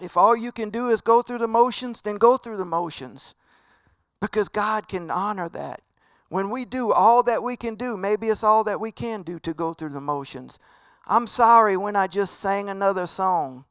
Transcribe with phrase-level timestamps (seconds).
[0.00, 3.34] If all you can do is go through the motions, then go through the motions
[4.20, 5.80] because God can honor that.
[6.28, 9.38] When we do all that we can do, maybe it's all that we can do
[9.40, 10.58] to go through the motions.
[11.06, 13.64] I'm sorry when I just sang another song.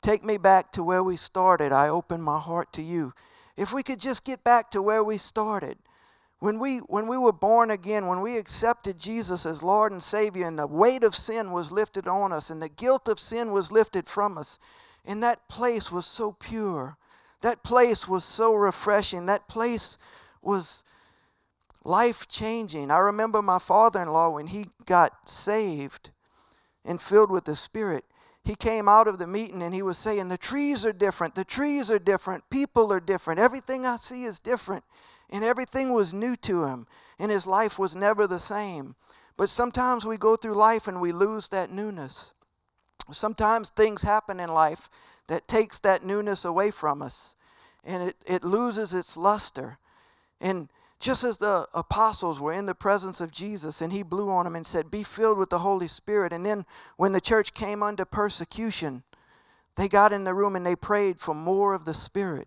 [0.00, 1.72] Take me back to where we started.
[1.72, 3.14] I open my heart to you.
[3.56, 5.78] If we could just get back to where we started.
[6.40, 10.44] When we, when we were born again, when we accepted Jesus as Lord and Savior,
[10.44, 13.70] and the weight of sin was lifted on us, and the guilt of sin was
[13.70, 14.58] lifted from us,
[15.04, 16.96] and that place was so pure.
[17.42, 19.26] That place was so refreshing.
[19.26, 19.98] That place
[20.40, 20.84] was
[21.84, 22.90] life changing.
[22.90, 26.10] I remember my father in law when he got saved
[26.84, 28.04] and filled with the Spirit.
[28.44, 31.34] He came out of the meeting and he was saying, The trees are different.
[31.34, 32.48] The trees are different.
[32.50, 33.40] People are different.
[33.40, 34.84] Everything I see is different
[35.32, 36.86] and everything was new to him,
[37.18, 38.94] and his life was never the same.
[39.38, 42.34] But sometimes we go through life and we lose that newness.
[43.10, 44.88] Sometimes things happen in life
[45.26, 47.34] that takes that newness away from us,
[47.84, 49.78] and it, it loses its luster.
[50.40, 50.68] And
[51.02, 54.54] just as the apostles were in the presence of Jesus and he blew on them
[54.54, 56.32] and said, Be filled with the Holy Spirit.
[56.32, 56.64] And then
[56.96, 59.02] when the church came under persecution,
[59.76, 62.46] they got in the room and they prayed for more of the Spirit.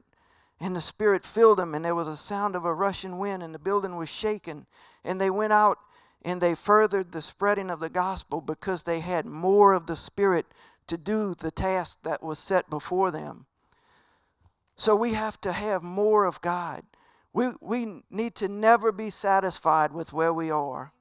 [0.62, 3.54] And the Spirit filled them, and there was a sound of a rushing wind, and
[3.54, 4.66] the building was shaken.
[5.04, 5.78] And they went out
[6.26, 10.48] and they furthered the spreading of the gospel because they had more of the Spirit
[10.88, 13.46] to do the task that was set before them.
[14.76, 16.84] So we have to have more of God.
[17.32, 20.92] We, we need to never be satisfied with where we are.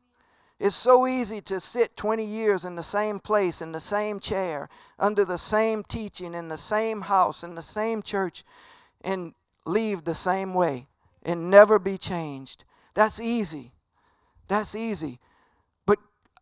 [0.61, 4.69] It's so easy to sit 20 years in the same place, in the same chair,
[4.99, 8.45] under the same teaching, in the same house, in the same church,
[9.01, 10.87] and leave the same way
[11.23, 12.65] and never be changed.
[12.93, 13.74] That's easy.
[14.49, 15.19] That's easy.
[15.87, 15.99] But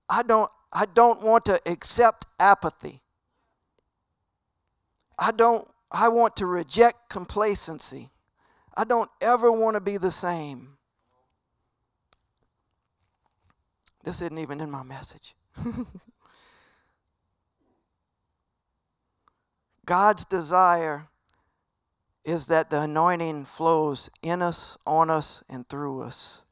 [0.08, 3.00] I don't I don't want to accept apathy.
[5.18, 8.08] I don't I want to reject complacency.
[8.74, 10.78] I don't ever want to be the same.
[14.04, 15.34] This isn't even in my message.
[19.84, 21.08] God's desire
[22.24, 26.42] is that the anointing flows in us, on us, and through us.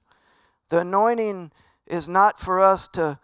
[0.71, 1.53] The anointing
[1.87, 3.19] is not for us to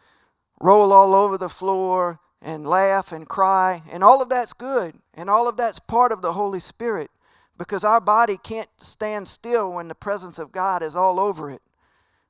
[0.61, 5.31] roll all over the floor and laugh and cry, and all of that's good, and
[5.31, 7.11] all of that's part of the Holy Spirit
[7.59, 11.63] because our body can't stand still when the presence of God is all over it.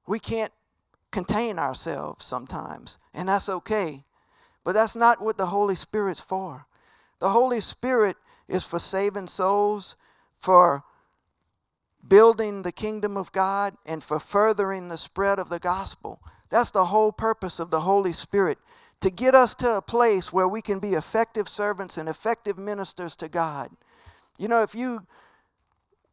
[0.07, 0.53] We can't
[1.11, 4.05] contain ourselves sometimes, and that's okay.
[4.65, 6.67] But that's not what the Holy Spirit's for.
[7.19, 8.17] The Holy Spirit
[8.49, 9.97] is for saving souls,
[10.37, 10.85] for
[12.09, 16.21] building the kingdom of God and for furthering the spread of the gospel.
[16.51, 18.59] That's the whole purpose of the Holy Spirit
[19.01, 23.17] to get us to a place where we can be effective servants and effective ministers
[23.17, 23.71] to God.
[24.39, 25.07] You know, if you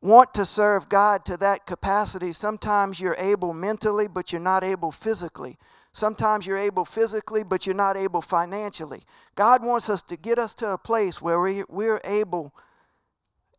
[0.01, 4.91] want to serve God to that capacity, sometimes you're able mentally, but you're not able
[4.91, 5.57] physically.
[5.93, 9.03] Sometimes you're able physically, but you're not able financially.
[9.35, 12.53] God wants us to get us to a place where we, we're able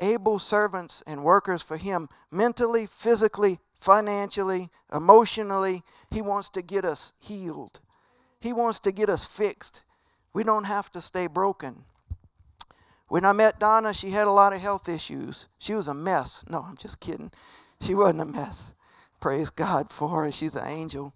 [0.01, 5.83] able servants and workers for Him mentally, physically, financially, emotionally.
[6.11, 7.81] He wants to get us healed,
[8.41, 9.83] He wants to get us fixed.
[10.33, 11.85] We don't have to stay broken.
[13.09, 15.49] When I met Donna, she had a lot of health issues.
[15.61, 16.45] She was a mess.
[16.49, 17.31] No, I'm just kidding.
[17.81, 18.75] She wasn't a mess.
[19.21, 20.33] Praise God for her.
[20.33, 21.15] She's an angel.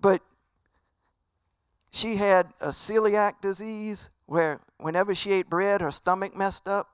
[0.00, 0.22] But
[1.90, 6.90] she had a celiac disease where whenever she ate bread, her stomach messed up.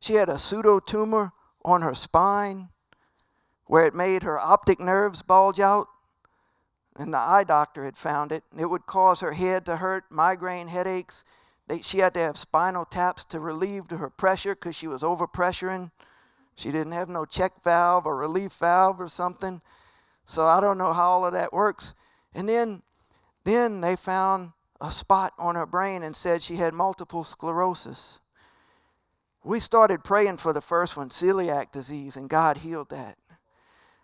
[0.00, 1.32] She had a pseudo tumor
[1.64, 2.68] on her spine
[3.66, 5.88] where it made her optic nerves bulge out.
[6.98, 8.44] And the eye doctor had found it.
[8.56, 11.24] It would cause her head to hurt, migraine headaches.
[11.82, 15.90] She had to have spinal taps to relieve her pressure because she was overpressuring.
[16.54, 19.60] She didn't have no check valve or relief valve or something.
[20.24, 21.94] So I don't know how all of that works.
[22.34, 22.82] And then,
[23.44, 28.20] then they found a spot on her brain and said she had multiple sclerosis.
[29.46, 33.16] We started praying for the first one, celiac disease, and God healed that.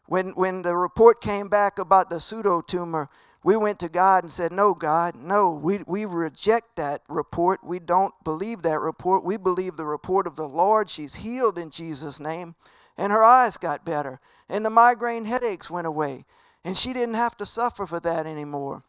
[0.06, 3.08] When, when the report came back about the pseudo tumor,
[3.42, 7.64] we went to God and said, No, God, no, we, we reject that report.
[7.64, 9.24] We don't believe that report.
[9.24, 10.88] We believe the report of the Lord.
[10.88, 12.54] She's healed in Jesus' name.
[12.96, 14.20] And her eyes got better.
[14.48, 16.24] And the migraine headaches went away.
[16.64, 18.84] And she didn't have to suffer for that anymore.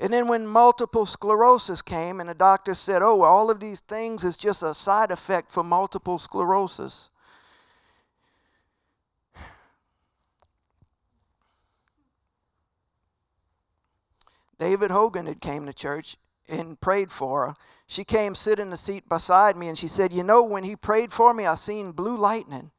[0.00, 4.22] And then when multiple sclerosis came, and the doctor said, oh, all of these things
[4.24, 7.10] is just a side effect for multiple sclerosis.
[14.58, 16.16] David Hogan had came to church,
[16.48, 17.54] and prayed for her,
[17.86, 20.76] she came sit in the seat beside me and she said, You know, when he
[20.76, 22.70] prayed for me, I seen blue lightning.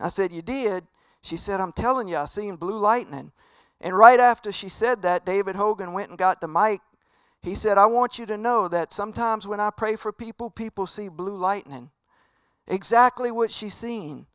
[0.00, 0.86] I said, You did?
[1.22, 3.32] She said, I'm telling you, I seen blue lightning.
[3.80, 6.80] And right after she said that, David Hogan went and got the mic.
[7.42, 10.86] He said, I want you to know that sometimes when I pray for people, people
[10.86, 11.90] see blue lightning.
[12.66, 14.26] Exactly what she seen.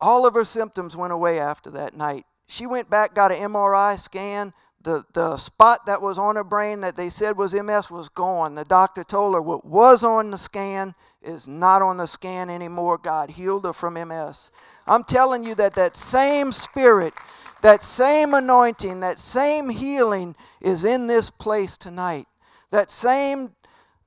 [0.00, 2.24] All of her symptoms went away after that night.
[2.46, 4.52] She went back, got an MRI scan.
[4.82, 8.54] The, the spot that was on her brain that they said was MS was gone.
[8.54, 12.96] The doctor told her what was on the scan is not on the scan anymore.
[12.96, 14.50] God healed her from MS.
[14.86, 17.12] I'm telling you that that same spirit,
[17.62, 22.26] that same anointing, that same healing is in this place tonight.
[22.70, 23.54] That same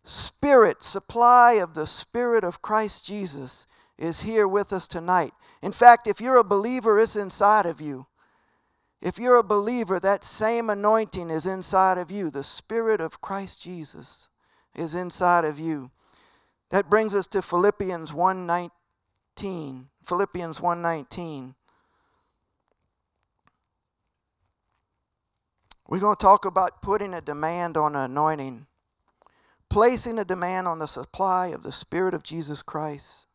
[0.03, 3.67] spirit, supply of the Spirit of Christ Jesus
[3.97, 5.33] is here with us tonight.
[5.61, 8.07] In fact, if you're a believer, it's inside of you.
[9.01, 12.29] If you're a believer, that same anointing is inside of you.
[12.29, 14.29] The Spirit of Christ Jesus
[14.75, 15.91] is inside of you.
[16.69, 19.89] That brings us to Philippians 1:19.
[20.01, 21.55] Philippians 1:19.
[25.87, 28.67] We're going to talk about putting a demand on an anointing,
[29.69, 33.27] placing a demand on the supply of the Spirit of Jesus Christ.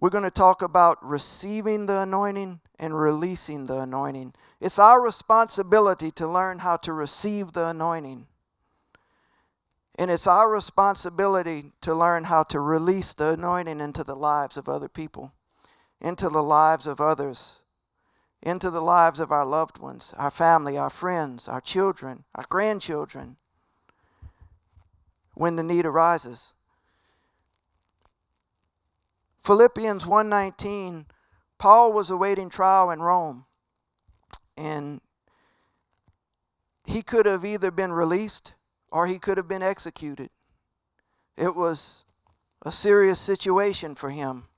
[0.00, 4.34] We're going to talk about receiving the anointing and releasing the anointing.
[4.60, 8.26] It's our responsibility to learn how to receive the anointing.
[9.96, 14.68] And it's our responsibility to learn how to release the anointing into the lives of
[14.68, 15.32] other people,
[16.00, 17.61] into the lives of others,
[18.42, 23.36] into the lives of our loved ones, our family, our friends, our children, our grandchildren,
[25.34, 26.54] when the need arises.
[29.42, 31.06] Philippians 1:19
[31.58, 33.46] Paul was awaiting trial in Rome
[34.56, 35.00] and
[36.84, 38.54] he could have either been released
[38.90, 40.30] or he could have been executed.
[41.36, 42.04] It was
[42.62, 44.48] a serious situation for him.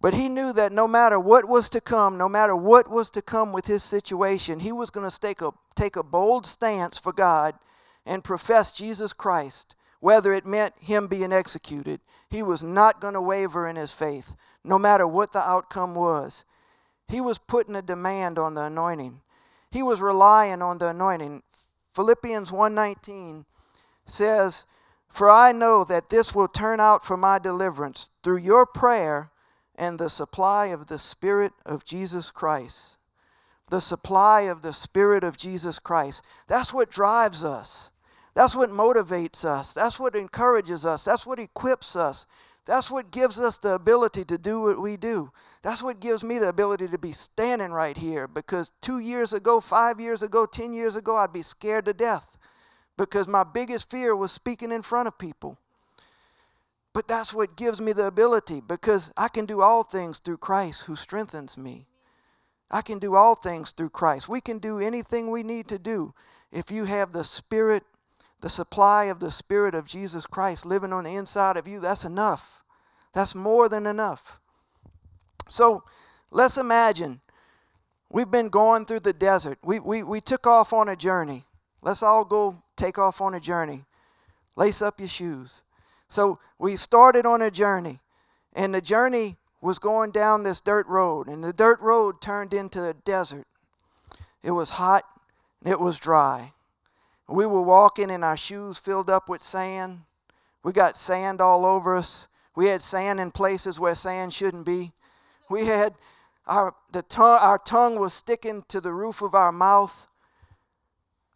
[0.00, 3.22] But he knew that no matter what was to come, no matter what was to
[3.22, 7.12] come with his situation, he was going to take a, take a bold stance for
[7.12, 7.54] God
[8.06, 12.00] and profess Jesus Christ whether it meant him being executed.
[12.30, 16.44] He was not going to waver in his faith, no matter what the outcome was.
[17.08, 19.20] He was putting a demand on the anointing.
[19.70, 21.42] He was relying on the anointing.
[21.94, 23.44] Philippians 1:19
[24.06, 24.64] says,
[25.08, 29.29] "For I know that this will turn out for my deliverance through your prayer
[29.80, 32.98] and the supply of the Spirit of Jesus Christ."
[33.68, 36.22] The supply of the Spirit of Jesus Christ.
[36.46, 37.90] That's what drives us.
[38.34, 39.72] That's what motivates us.
[39.72, 41.04] That's what encourages us.
[41.04, 42.26] That's what equips us.
[42.66, 45.32] That's what gives us the ability to do what we do.
[45.62, 49.60] That's what gives me the ability to be standing right here because two years ago,
[49.60, 52.38] five years ago, 10 years ago, I'd be scared to death
[52.96, 55.58] because my biggest fear was speaking in front of people.
[56.92, 60.84] But that's what gives me the ability because I can do all things through Christ
[60.84, 61.86] who strengthens me.
[62.70, 64.28] I can do all things through Christ.
[64.28, 66.14] We can do anything we need to do
[66.52, 67.84] if you have the Spirit
[68.40, 72.04] the supply of the Spirit of Jesus Christ living on the inside of you, that's
[72.04, 72.62] enough.
[73.12, 74.40] That's more than enough.
[75.48, 75.82] So
[76.30, 77.20] let's imagine
[78.10, 79.58] we've been going through the desert.
[79.62, 81.44] We, we, we took off on a journey.
[81.82, 83.84] Let's all go take off on a journey.
[84.56, 85.62] Lace up your shoes.
[86.10, 88.00] So we started on a journey,
[88.52, 92.84] and the journey was going down this dirt road, and the dirt road turned into
[92.84, 93.46] a desert.
[94.42, 95.04] It was hot
[95.62, 96.52] and it was dry.
[97.28, 100.00] We were walking and our shoes filled up with sand.
[100.62, 102.26] We got sand all over us.
[102.56, 104.92] We had sand in places where sand shouldn't be.
[105.48, 105.94] We had
[106.46, 110.08] our the tongue our tongue was sticking to the roof of our mouth.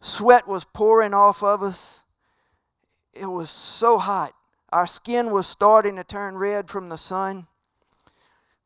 [0.01, 2.03] Sweat was pouring off of us.
[3.13, 4.34] It was so hot.
[4.75, 7.47] Our skin was starting to turn red from the sun.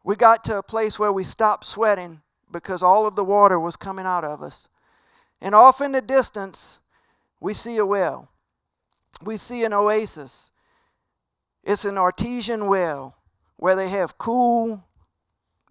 [0.04, 3.75] We got to a place where we stopped sweating because all of the water was
[3.75, 4.70] coming out of us.
[5.39, 6.80] And off in the distance,
[7.39, 8.28] we see a well,
[9.24, 10.50] we see an oasis.
[11.63, 13.16] It's an artesian well
[13.58, 14.84] where they have cool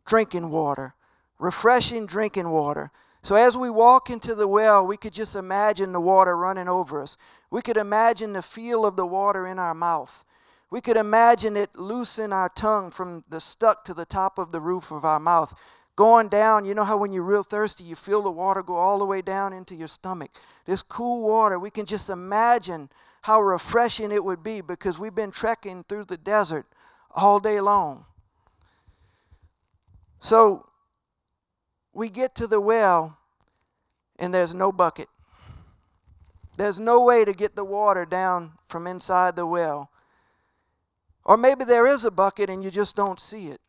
[0.07, 0.95] drinking water,
[1.41, 2.93] refreshing drinking water.
[3.23, 7.03] So as we walk into the well, we could just imagine the water running over
[7.03, 7.17] us.
[7.51, 10.25] We could imagine the feel of the water in our mouth.
[10.71, 14.61] We could imagine it loosen our tongue from the stuck to the top of the
[14.61, 15.55] roof of our mouth
[15.97, 16.65] going down.
[16.65, 19.23] You know how when you're real thirsty, you feel the water go all the way
[19.23, 20.31] down into your stomach.
[20.65, 22.91] This cool water, we can just imagine
[23.23, 26.67] how refreshing it would be because we've been trekking through the desert
[27.15, 28.05] all day long.
[30.21, 30.67] So
[31.93, 33.19] we get to the well,
[34.19, 35.09] and there's no bucket.
[36.57, 39.91] There's no way to get the water down from inside the well.
[41.29, 43.61] Or maybe there is a bucket and you just don't see it.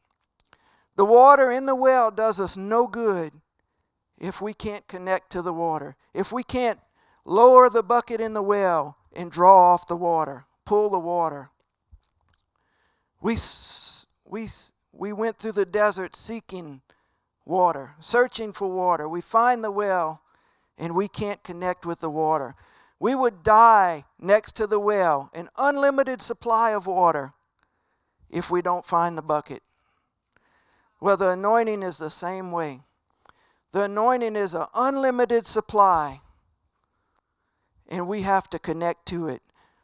[0.96, 3.34] The water in the well does us no good
[4.18, 5.98] if we can't connect to the water.
[6.14, 6.80] If we can't
[7.26, 11.50] lower the bucket in the well and draw off the water, pull the water.
[13.20, 13.36] We,
[14.24, 14.48] we,
[14.94, 16.82] we went through the desert seeking
[17.44, 19.10] water, searching for water.
[19.10, 20.22] We find the well
[20.78, 22.56] and we can't connect with the water.
[23.02, 27.34] We would die next to the well, an unlimited supply of water,
[28.30, 29.64] if we don't find the bucket.
[31.02, 32.82] Well, the anointing is the same way.
[33.72, 36.22] The anointing is an unlimited supply,
[37.88, 39.42] and we have to connect to it.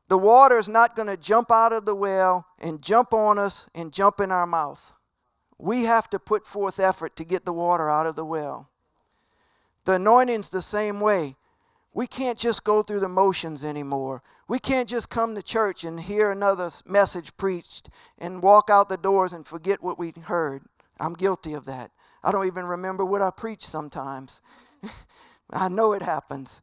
[0.08, 3.70] The water is not going to jump out of the well and jump on us
[3.74, 4.94] and jump in our mouth.
[5.58, 8.70] We have to put forth effort to get the water out of the well.
[9.86, 11.36] The anointing's the same way.
[11.96, 14.22] We can't just go through the motions anymore.
[14.50, 18.98] We can't just come to church and hear another message preached and walk out the
[18.98, 20.64] doors and forget what we heard.
[21.00, 21.92] I'm guilty of that.
[22.22, 24.42] I don't even remember what I preached sometimes.
[25.54, 26.62] I know it happens.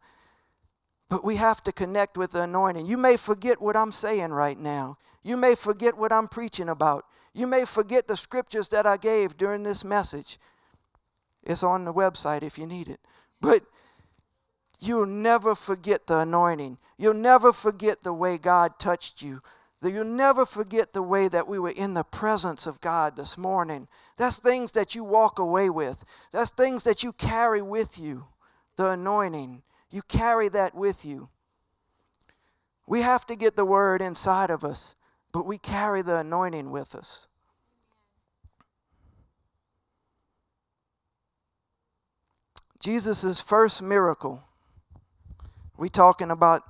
[1.08, 2.84] But we have to connect with the anointing.
[2.84, 4.98] You may forget what I'm saying right now.
[5.22, 7.06] You may forget what I'm preaching about.
[7.32, 10.38] You may forget the scriptures that I gave during this message.
[11.42, 13.00] It's on the website if you need it.
[13.40, 13.62] But
[14.82, 16.76] you'll never forget the anointing.
[16.98, 19.40] You'll never forget the way God touched you.
[19.82, 23.88] You'll never forget the way that we were in the presence of God this morning.
[24.16, 28.26] That's things that you walk away with, that's things that you carry with you.
[28.76, 29.62] The anointing.
[29.90, 31.28] You carry that with you.
[32.86, 34.96] We have to get the word inside of us,
[35.30, 37.28] but we carry the anointing with us.
[42.80, 44.42] Jesus' first miracle,
[45.82, 46.62] we talking about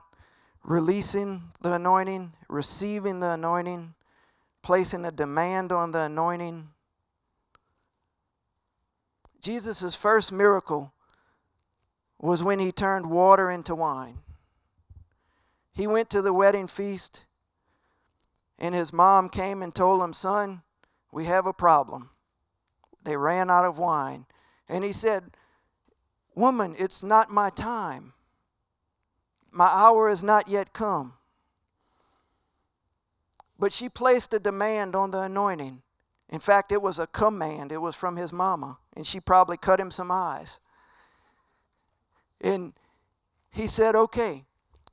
[0.65, 3.93] releasing the anointing, receiving the anointing,
[4.63, 6.69] placing a demand on the anointing.
[9.43, 10.95] Jesus' first miracle
[12.21, 14.21] was when he turned water into wine.
[15.75, 17.27] He went to the wedding feast,
[18.59, 20.63] and his mom came and told him, Son,
[21.13, 22.09] we have a problem.
[23.05, 24.25] They ran out of wine.
[24.71, 25.25] And he said,
[26.35, 28.15] Woman, it's not my time.
[29.53, 31.13] My hour is not yet come.
[33.59, 35.83] But she placed a demand on the anointing.
[36.31, 39.79] In fact, it was a command, it was from his mama, and she probably cut
[39.79, 40.61] him some eyes.
[42.41, 42.73] And
[43.51, 44.47] he said, Okay.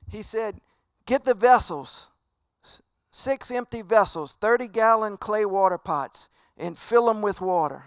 [0.08, 0.60] He said,
[1.06, 2.10] Get the vessels,
[3.10, 7.84] six empty vessels, 30 gallon clay water pots, and fill them with water.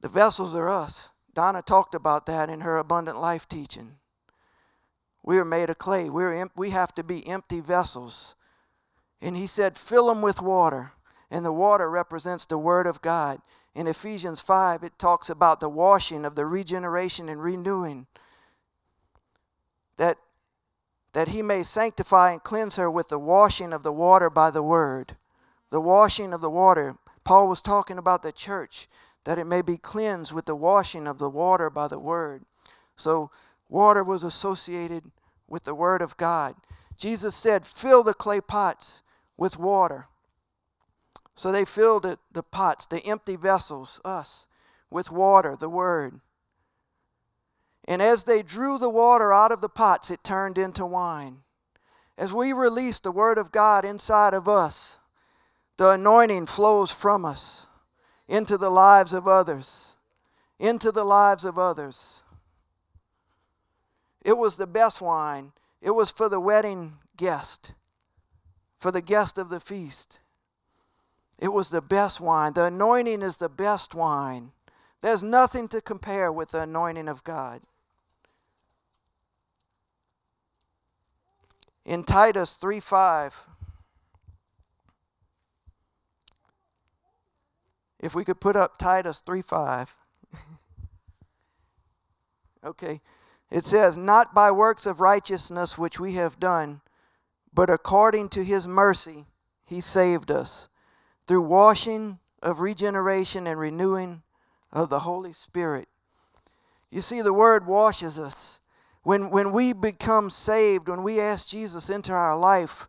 [0.00, 1.10] The vessels are us.
[1.34, 3.99] Donna talked about that in her abundant life teaching.
[5.22, 6.08] We are made of clay.
[6.08, 8.36] We're, we have to be empty vessels.
[9.20, 10.92] And he said, fill them with water.
[11.30, 13.40] And the water represents the Word of God.
[13.74, 18.06] In Ephesians 5, it talks about the washing of the regeneration and renewing.
[19.96, 20.16] That,
[21.12, 24.62] that he may sanctify and cleanse her with the washing of the water by the
[24.62, 25.16] Word.
[25.70, 26.96] The washing of the water.
[27.22, 28.88] Paul was talking about the church,
[29.24, 32.44] that it may be cleansed with the washing of the water by the Word.
[32.96, 33.30] So
[33.70, 35.12] Water was associated
[35.48, 36.56] with the Word of God.
[36.96, 39.02] Jesus said, Fill the clay pots
[39.36, 40.06] with water.
[41.36, 44.48] So they filled it, the pots, the empty vessels, us,
[44.90, 46.20] with water, the Word.
[47.86, 51.38] And as they drew the water out of the pots, it turned into wine.
[52.18, 54.98] As we release the Word of God inside of us,
[55.78, 57.68] the anointing flows from us
[58.28, 59.96] into the lives of others.
[60.58, 62.24] Into the lives of others.
[64.22, 65.52] It was the best wine.
[65.80, 67.72] It was for the wedding guest,
[68.78, 70.20] for the guest of the feast.
[71.38, 72.52] It was the best wine.
[72.52, 74.52] The anointing is the best wine.
[75.00, 77.62] There's nothing to compare with the anointing of God.
[81.86, 83.48] In Titus 3 5,
[88.00, 89.96] if we could put up Titus 3 5.
[92.64, 93.00] okay.
[93.50, 96.80] It says, Not by works of righteousness which we have done,
[97.52, 99.26] but according to his mercy
[99.64, 100.68] he saved us,
[101.26, 104.22] through washing of regeneration and renewing
[104.72, 105.88] of the Holy Spirit.
[106.90, 108.60] You see, the word washes us.
[109.02, 112.88] When, when we become saved, when we ask Jesus into our life,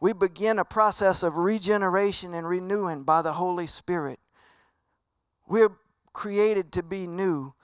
[0.00, 4.18] we begin a process of regeneration and renewing by the Holy Spirit.
[5.46, 5.76] We're
[6.12, 7.54] created to be new.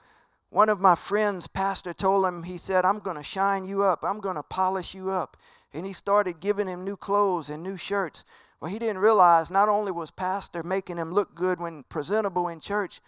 [0.57, 4.03] One of my friends, pastor, told him, he said, I'm going to shine you up.
[4.03, 5.37] I'm going to polish you up.
[5.71, 8.25] And he started giving him new clothes and new shirts.
[8.59, 12.59] Well, he didn't realize not only was pastor making him look good when presentable in
[12.59, 13.01] church,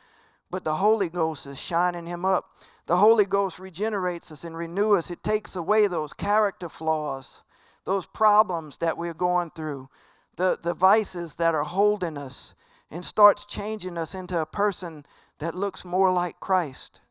[0.52, 2.52] but the Holy Ghost is shining him up.
[2.86, 5.10] The Holy Ghost regenerates us and renews us.
[5.10, 7.44] It takes away those character flaws,
[7.84, 9.90] those problems that we're going through,
[10.36, 12.54] the, the vices that are holding us,
[12.92, 15.04] and starts changing us into a person
[15.40, 17.02] that looks more like Christ.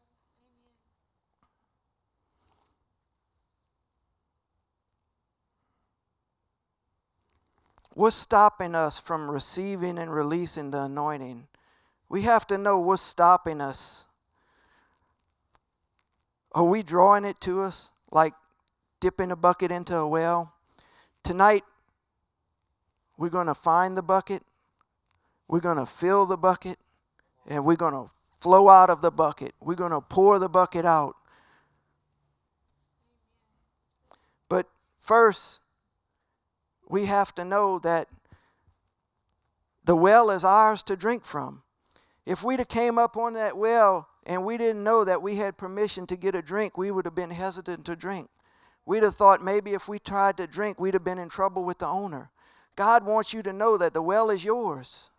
[7.99, 11.49] What's stopping us from receiving and releasing the anointing?
[12.09, 14.07] We have to know what's stopping us.
[16.52, 18.35] Are we drawing it to us like
[19.00, 20.52] dipping a bucket into a well?
[21.25, 21.64] Tonight,
[23.17, 24.45] we're going to find the bucket,
[25.49, 26.78] we're going to fill the bucket,
[27.49, 29.55] and we're going to flow out of the bucket.
[29.61, 31.17] We're going to pour the bucket out.
[34.49, 34.69] But
[35.00, 35.62] first,
[36.88, 38.09] we have to know that
[39.85, 41.62] the well is ours to drink from.
[42.26, 45.57] If we'd have came up on that well and we didn't know that we had
[45.57, 48.28] permission to get a drink, we would have been hesitant to drink.
[48.85, 51.78] We'd have thought maybe if we tried to drink, we'd have been in trouble with
[51.78, 52.30] the owner.
[52.76, 55.11] God wants you to know that the well is yours.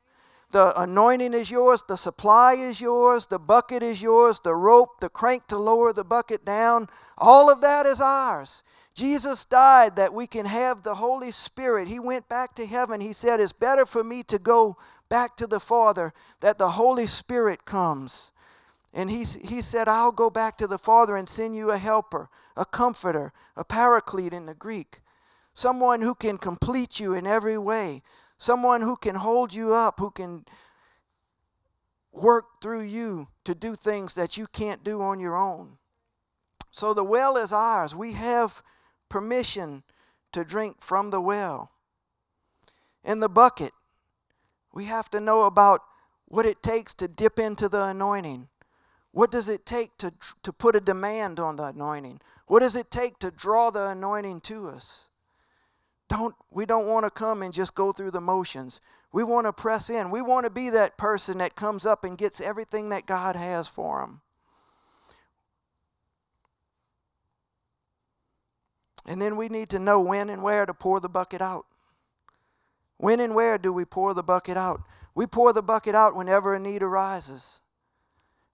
[0.51, 5.09] The anointing is yours, the supply is yours, the bucket is yours, the rope, the
[5.09, 6.88] crank to lower the bucket down,
[7.19, 8.63] all of that is ours.
[8.96, 11.88] Jesus died that we can have the Holy Spirit.
[11.88, 13.00] He went back to heaven.
[13.00, 14.77] He said, It's better for me to go
[15.10, 18.31] back to the Father that the Holy Spirit comes.
[18.93, 22.29] And he, he said, I'll go back to the Father and send you a helper,
[22.58, 25.01] a comforter, a paraclete in the Greek,
[25.53, 28.01] someone who can complete you in every way,
[28.38, 30.46] someone who can hold you up, who can
[32.12, 35.77] work through you to do things that you can't do on your own.
[36.72, 37.96] So the well is ours.
[37.96, 38.63] We have
[39.10, 39.84] permission
[40.32, 41.72] to drink from the well.
[43.04, 43.72] In the bucket,
[44.74, 45.82] we have to know about
[46.26, 48.48] what it takes to dip into the anointing.
[49.12, 52.22] What does it take to, to put a demand on the anointing?
[52.45, 55.10] What does it take to draw the anointing to us?
[56.08, 58.82] Don't, we don't want to come and just go through the motions.
[59.12, 60.12] We want to press in.
[60.12, 63.67] We want to be that person that comes up and gets everything that God has
[63.67, 64.22] for them.
[69.05, 71.65] And then we need to know when and where to pour the bucket out.
[72.97, 74.81] When and where do we pour the bucket out?
[75.15, 77.62] We pour the bucket out whenever a need arises.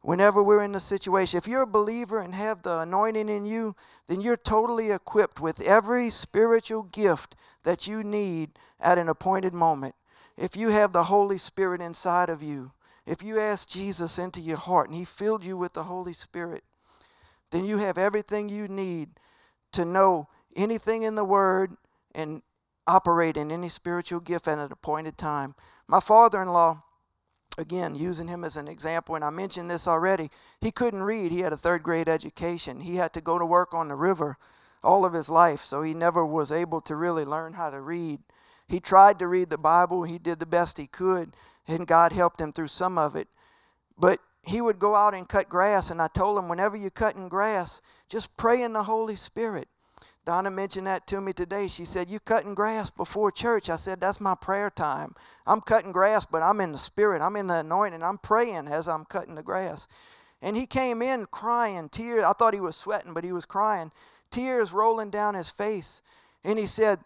[0.01, 1.39] Whenever we're in the situation.
[1.39, 3.75] If you're a believer and have the anointing in you,
[4.07, 9.95] then you're totally equipped with every spiritual gift that you need at an appointed moment.
[10.37, 12.71] If you have the Holy Spirit inside of you,
[13.05, 16.63] if you ask Jesus into your heart and He filled you with the Holy Spirit,
[17.51, 19.09] then you have everything you need
[19.75, 21.71] to know anything in the Word
[22.13, 22.41] and
[22.87, 25.55] operate in any spiritual gift at an appointed time.
[25.87, 26.83] My father in law,
[27.57, 30.29] again, using him as an example, and I mentioned this already,
[30.61, 31.31] he couldn't read.
[31.31, 32.81] He had a third grade education.
[32.81, 34.37] He had to go to work on the river
[34.83, 38.19] all of his life, so he never was able to really learn how to read.
[38.67, 41.35] He tried to read the Bible, he did the best he could,
[41.67, 43.27] and God helped him through some of it.
[43.97, 47.29] But he would go out and cut grass, and I told him, whenever you're cutting
[47.29, 49.67] grass, just pray in the Holy Spirit.
[50.25, 51.67] Donna mentioned that to me today.
[51.67, 53.69] She said, You cutting grass before church?
[53.69, 55.13] I said, That's my prayer time.
[55.45, 57.21] I'm cutting grass, but I'm in the spirit.
[57.21, 58.01] I'm in the anointing.
[58.01, 59.87] I'm praying as I'm cutting the grass.
[60.41, 62.23] And he came in crying, tears.
[62.23, 63.91] I thought he was sweating, but he was crying,
[64.31, 66.01] tears rolling down his face.
[66.43, 66.99] And he said,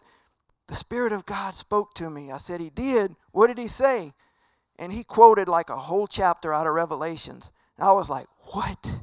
[0.68, 2.32] The Spirit of God spoke to me.
[2.32, 3.16] I said, He did.
[3.32, 4.14] What did he say?
[4.78, 7.52] And he quoted like a whole chapter out of Revelations.
[7.76, 8.99] And I was like, What?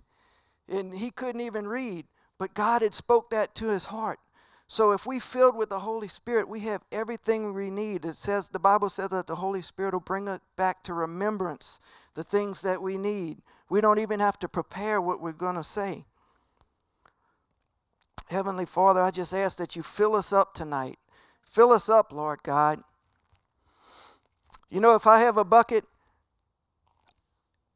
[0.69, 2.05] And he couldn't even read.
[2.37, 4.19] But God had spoke that to his heart.
[4.67, 8.03] So if we filled with the Holy Spirit, we have everything we need.
[8.03, 11.79] It says the Bible says that the Holy Spirit will bring it back to remembrance
[12.15, 13.41] the things that we need.
[13.69, 16.03] We don't even have to prepare what we're going to say.
[18.29, 20.97] Heavenly Father, I just ask that you fill us up tonight.
[21.43, 22.81] Fill us up, Lord God.
[24.69, 25.85] You know, if I have a bucket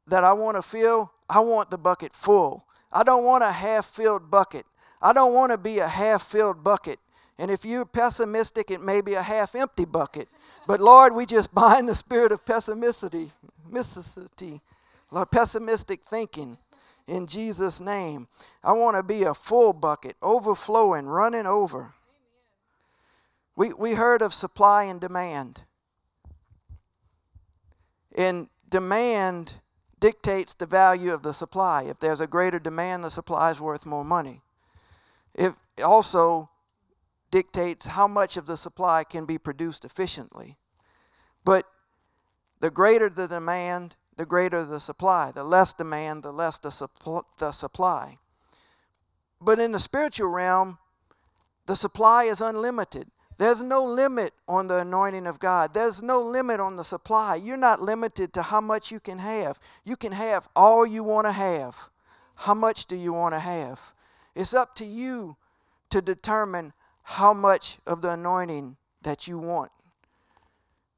[0.08, 2.66] that I want to fill, I want the bucket full.
[2.92, 4.66] I don't want a half filled bucket.
[5.02, 7.00] I don't want to be a half filled bucket.
[7.38, 10.28] And if you're pessimistic, it may be a half empty bucket.
[10.68, 13.30] But Lord, we just bind the spirit of pessimistic,
[15.32, 16.58] pessimistic thinking
[17.08, 18.28] in Jesus' name.
[18.64, 21.94] I want to be a full bucket, overflowing, running over.
[23.56, 25.64] We, we heard of supply and demand.
[28.16, 29.61] And demand
[30.02, 31.84] dictates the value of the supply.
[31.84, 34.42] If there's a greater demand, the supply is worth more money.
[35.34, 36.50] It also
[37.30, 40.58] dictates how much of the supply can be produced efficiently.
[41.46, 41.66] But
[42.60, 45.32] the greater the demand, the greater the supply.
[45.32, 46.90] The less demand, the less the,
[47.38, 48.18] the supply.
[49.40, 50.78] But in the spiritual realm,
[51.68, 53.10] the supply is unlimited.
[53.42, 55.74] There's no limit on the anointing of God.
[55.74, 57.38] There's no limit on the supply.
[57.38, 59.60] You're not limited to how much you can have.
[59.84, 61.90] You can have all you want to have.
[62.36, 63.94] How much do you want to have?
[64.36, 65.38] It's up to you
[65.90, 69.72] to determine how much of the anointing that you want,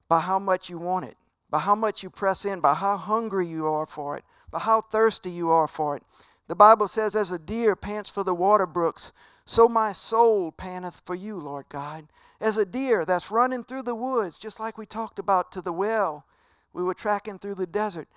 [0.10, 1.16] by how much you want it,
[1.50, 4.82] by how much you press in, by how hungry you are for it, by how
[4.82, 6.04] thirsty you are for it.
[6.50, 9.14] The Bible says, as a deer pants for the water brooks,
[9.46, 12.08] so my soul panteth for you, Lord God.
[12.40, 15.74] As a deer that's running through the woods, just like we talked about to the
[15.74, 16.26] well,
[16.72, 18.08] we were tracking through the desert.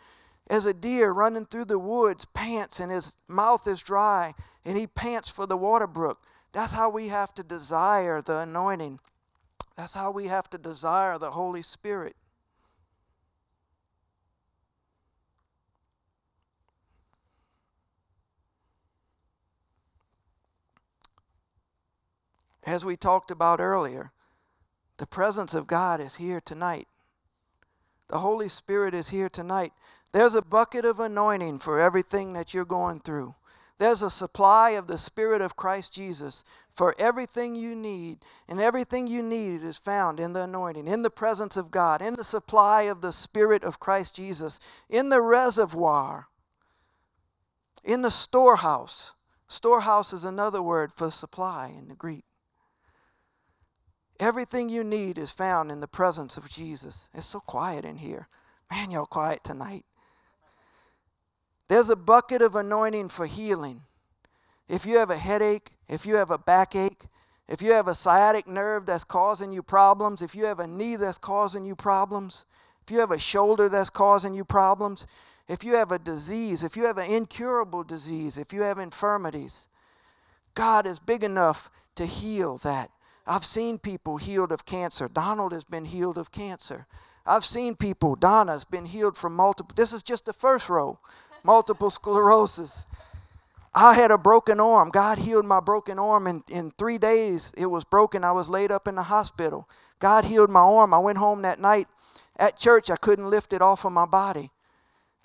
[0.48, 4.34] As a deer running through the woods pants and his mouth is dry
[4.64, 6.22] and he pants for the water brook.
[6.52, 9.00] That's how we have to desire the anointing.
[9.76, 12.16] That's how we have to desire the Holy Spirit.
[22.66, 24.10] As we talked about earlier,
[24.96, 26.88] the presence of God is here tonight.
[28.08, 29.72] The Holy Spirit is here tonight.
[30.12, 33.36] There's a bucket of anointing for everything that you're going through.
[33.78, 38.18] There's a supply of the Spirit of Christ Jesus for everything you need.
[38.48, 42.14] And everything you need is found in the anointing, in the presence of God, in
[42.14, 46.28] the supply of the Spirit of Christ Jesus, in the reservoir,
[47.84, 49.14] in the storehouse.
[49.46, 52.24] Storehouse is another word for supply in the Greek.
[54.18, 57.08] Everything you need is found in the presence of Jesus.
[57.12, 58.28] It's so quiet in here.
[58.70, 59.84] Man, y'all quiet tonight.
[61.68, 63.82] There's a bucket of anointing for healing.
[64.68, 67.06] If you have a headache, if you have a backache,
[67.48, 70.96] if you have a sciatic nerve that's causing you problems, if you have a knee
[70.96, 72.46] that's causing you problems,
[72.82, 75.06] if you have a shoulder that's causing you problems,
[75.48, 79.68] if you have a disease, if you have an incurable disease, if you have infirmities,
[80.54, 82.90] God is big enough to heal that.
[83.26, 85.08] I've seen people healed of cancer.
[85.08, 86.86] Donald has been healed of cancer.
[87.26, 91.00] I've seen people, Donna's been healed from multiple, this is just the first row,
[91.44, 92.86] multiple sclerosis.
[93.74, 94.88] I had a broken arm.
[94.90, 97.52] God healed my broken arm in, in three days.
[97.58, 98.24] It was broken.
[98.24, 99.68] I was laid up in the hospital.
[99.98, 100.94] God healed my arm.
[100.94, 101.86] I went home that night.
[102.38, 104.50] At church, I couldn't lift it off of my body.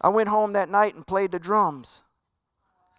[0.02, 2.04] I went home that night and played the drums.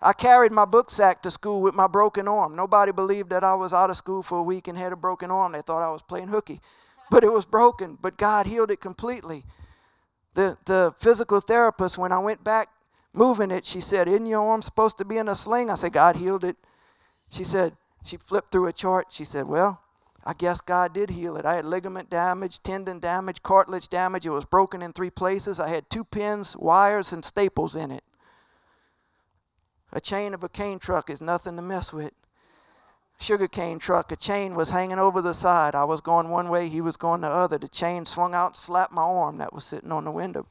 [0.02, 2.56] I carried my book sack to school with my broken arm.
[2.56, 5.30] Nobody believed that I was out of school for a week and had a broken
[5.30, 5.52] arm.
[5.52, 6.60] They thought I was playing hooky.
[7.10, 9.44] But it was broken, but God healed it completely.
[10.32, 12.68] The, the physical therapist, when I went back
[13.12, 15.68] moving it, she said, Isn't your arm supposed to be in a sling?
[15.68, 16.56] I said, God healed it.
[17.30, 19.08] She said, She flipped through a chart.
[19.10, 19.82] She said, Well,
[20.24, 21.44] I guess God did heal it.
[21.44, 24.24] I had ligament damage, tendon damage, cartilage damage.
[24.24, 25.60] It was broken in three places.
[25.60, 28.02] I had two pins, wires, and staples in it.
[29.92, 32.12] A chain of a cane truck is nothing to mess with.
[33.20, 35.74] Sugar cane truck, a chain was hanging over the side.
[35.74, 37.58] I was going one way, he was going the other.
[37.58, 40.46] The chain swung out and slapped my arm that was sitting on the window.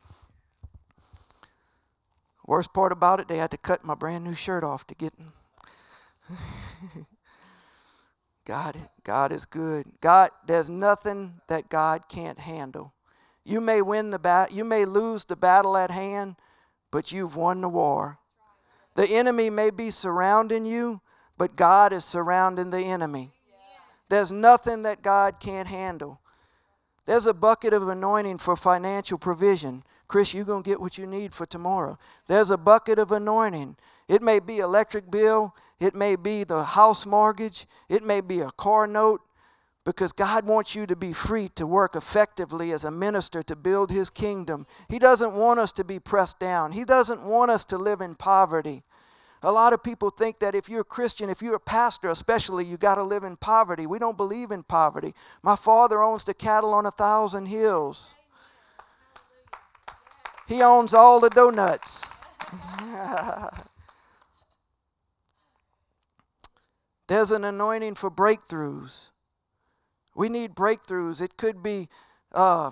[2.46, 5.14] Worst part about it, they had to cut my brand new shirt off to get.
[8.46, 9.86] God, God is good.
[10.02, 12.94] God, there's nothing that God can't handle.
[13.44, 16.36] You may win the bat, you may lose the battle at hand,
[16.90, 18.20] but you've won the war.
[18.96, 21.02] The enemy may be surrounding you,
[21.38, 23.32] but God is surrounding the enemy.
[24.10, 26.20] There's nothing that God can't handle.
[27.06, 29.84] There's a bucket of anointing for financial provision.
[30.08, 31.98] Chris, you're going to get what you need for tomorrow.
[32.28, 33.78] There's a bucket of anointing.
[34.10, 38.52] It may be electric bill, it may be the house mortgage, it may be a
[38.52, 39.22] car note,
[39.84, 43.90] because God wants you to be free to work effectively as a minister to build
[43.90, 44.68] His kingdom.
[44.90, 48.16] He doesn't want us to be pressed down, He doesn't want us to live in
[48.16, 48.84] poverty.
[49.44, 52.64] A lot of people think that if you're a Christian, if you're a pastor especially,
[52.64, 53.88] you got to live in poverty.
[53.88, 55.16] We don't believe in poverty.
[55.42, 58.16] My father owns the cattle on a thousand hills.
[60.48, 62.06] He owns all the donuts.
[67.08, 69.10] There's an anointing for breakthroughs.
[70.16, 71.22] We need breakthroughs.
[71.22, 71.90] It could be
[72.34, 72.72] uh,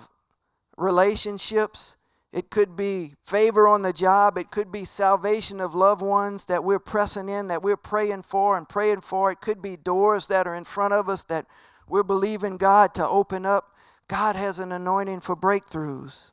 [0.76, 1.96] relationships,
[2.32, 6.62] it could be favor on the job, it could be salvation of loved ones that
[6.64, 9.32] we're pressing in, that we're praying for and praying for.
[9.32, 11.46] It could be doors that are in front of us that
[11.88, 13.74] we're believing God to open up.
[14.06, 16.32] God has an anointing for breakthroughs.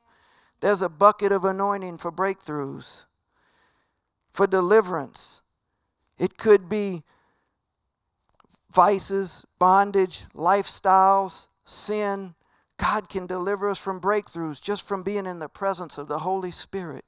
[0.59, 3.05] There's a bucket of anointing for breakthroughs,
[4.31, 5.41] for deliverance.
[6.17, 7.03] It could be
[8.71, 12.35] vices, bondage, lifestyles, sin.
[12.77, 16.51] God can deliver us from breakthroughs just from being in the presence of the Holy
[16.51, 17.03] Spirit.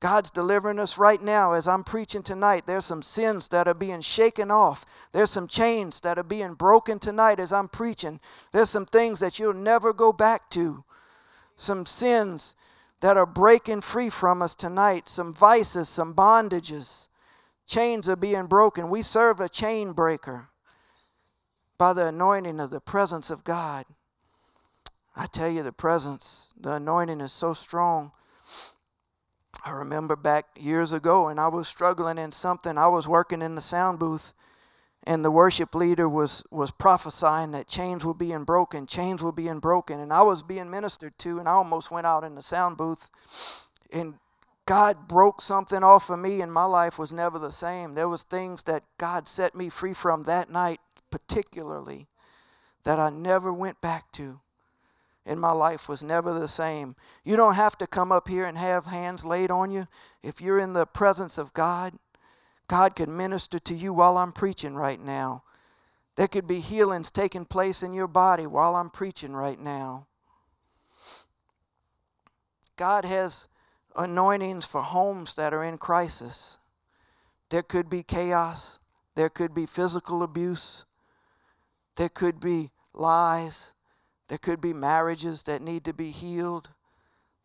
[0.00, 2.64] God's delivering us right now as I'm preaching tonight.
[2.66, 4.84] There's some sins that are being shaken off.
[5.12, 8.20] There's some chains that are being broken tonight as I'm preaching.
[8.52, 10.84] There's some things that you'll never go back to.
[11.56, 12.54] Some sins
[13.00, 15.08] that are breaking free from us tonight.
[15.08, 17.08] Some vices, some bondages.
[17.66, 18.90] Chains are being broken.
[18.90, 20.48] We serve a chain breaker
[21.78, 23.84] by the anointing of the presence of God.
[25.16, 28.12] I tell you, the presence, the anointing is so strong.
[29.64, 32.76] I remember back years ago, and I was struggling in something.
[32.76, 34.34] I was working in the sound booth,
[35.04, 39.60] and the worship leader was was prophesying that chains were being broken, chains were being
[39.60, 42.76] broken, and I was being ministered to, and I almost went out in the sound
[42.76, 43.10] booth,
[43.92, 44.14] and
[44.66, 47.94] God broke something off of me, and my life was never the same.
[47.94, 50.80] There was things that God set me free from that night,
[51.14, 52.08] particularly,
[52.82, 54.40] that I never went back to
[55.26, 56.96] and my life was never the same.
[57.22, 59.86] You don't have to come up here and have hands laid on you.
[60.22, 61.94] If you're in the presence of God,
[62.68, 65.44] God can minister to you while I'm preaching right now.
[66.16, 70.06] There could be healings taking place in your body while I'm preaching right now.
[72.76, 73.48] God has
[73.96, 76.58] anointings for homes that are in crisis.
[77.48, 78.80] There could be chaos,
[79.14, 80.84] there could be physical abuse,
[81.96, 83.74] there could be lies,
[84.28, 86.70] there could be marriages that need to be healed.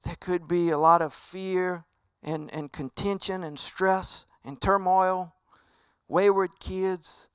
[0.06, 1.84] There could be a lot of fear
[2.24, 5.34] and, and contention and stress and turmoil,
[6.08, 7.30] wayward kids.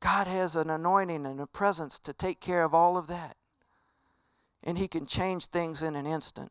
[0.00, 3.36] God has an anointing and a presence to take care of all of that.
[4.62, 6.50] And He can change things in an instant.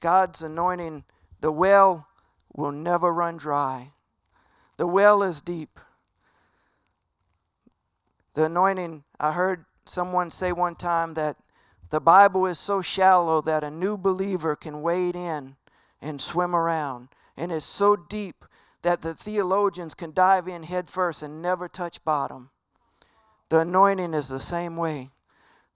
[0.00, 1.04] God's anointing,
[1.40, 2.06] the well
[2.54, 3.92] will never run dry.
[4.80, 5.78] The well is deep.
[8.32, 11.36] The anointing, I heard someone say one time that
[11.90, 15.56] the Bible is so shallow that a new believer can wade in
[16.00, 17.10] and swim around.
[17.36, 18.46] And it's so deep
[18.80, 22.48] that the theologians can dive in headfirst and never touch bottom.
[23.50, 25.10] The anointing is the same way.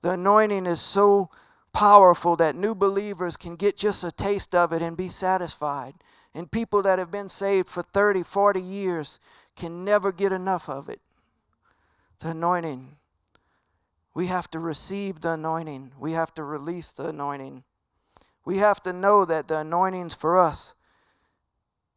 [0.01, 1.29] The anointing is so
[1.75, 5.93] powerful that new believers can get just a taste of it and be satisfied.
[6.35, 9.21] And people that have been saved for 30, 40 years
[9.57, 11.01] can never get enough of it
[12.21, 12.97] the anointing.
[14.15, 15.93] We have to receive the anointing.
[15.99, 17.65] We have to release the anointing.
[18.45, 20.75] We have to know that the anointing's for us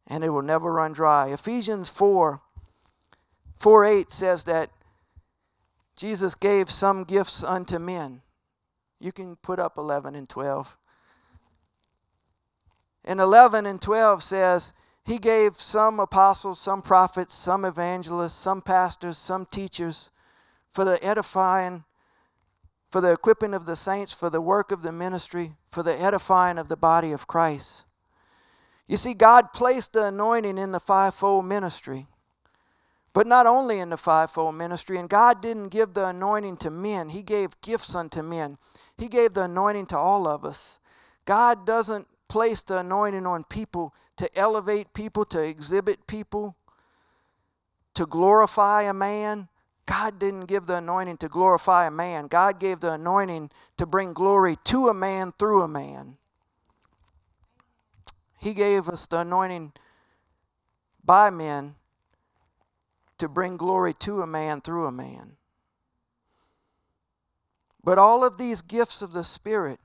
[0.08, 1.28] and it will never run dry.
[1.28, 2.40] Ephesians 4
[3.56, 4.70] 4 8 says that
[5.96, 8.22] Jesus gave some gifts unto men.
[9.00, 10.76] You can put up 11 and 12.
[13.08, 19.16] And 11 and 12 says, He gave some apostles, some prophets, some evangelists, some pastors,
[19.16, 20.10] some teachers
[20.72, 21.84] for the edifying,
[22.90, 26.58] for the equipping of the saints, for the work of the ministry, for the edifying
[26.58, 27.86] of the body of Christ.
[28.86, 32.08] You see, God placed the anointing in the fivefold ministry,
[33.14, 34.98] but not only in the fivefold ministry.
[34.98, 38.58] And God didn't give the anointing to men, He gave gifts unto men.
[38.98, 40.78] He gave the anointing to all of us.
[41.24, 46.56] God doesn't place the anointing on people to elevate people, to exhibit people,
[47.94, 49.48] to glorify a man.
[49.86, 52.26] God didn't give the anointing to glorify a man.
[52.26, 56.18] God gave the anointing to bring glory to a man through a man.
[58.38, 59.72] He gave us the anointing
[61.04, 61.74] by men
[63.18, 65.36] to bring glory to a man through a man.
[67.82, 69.80] But all of these gifts of the Spirit,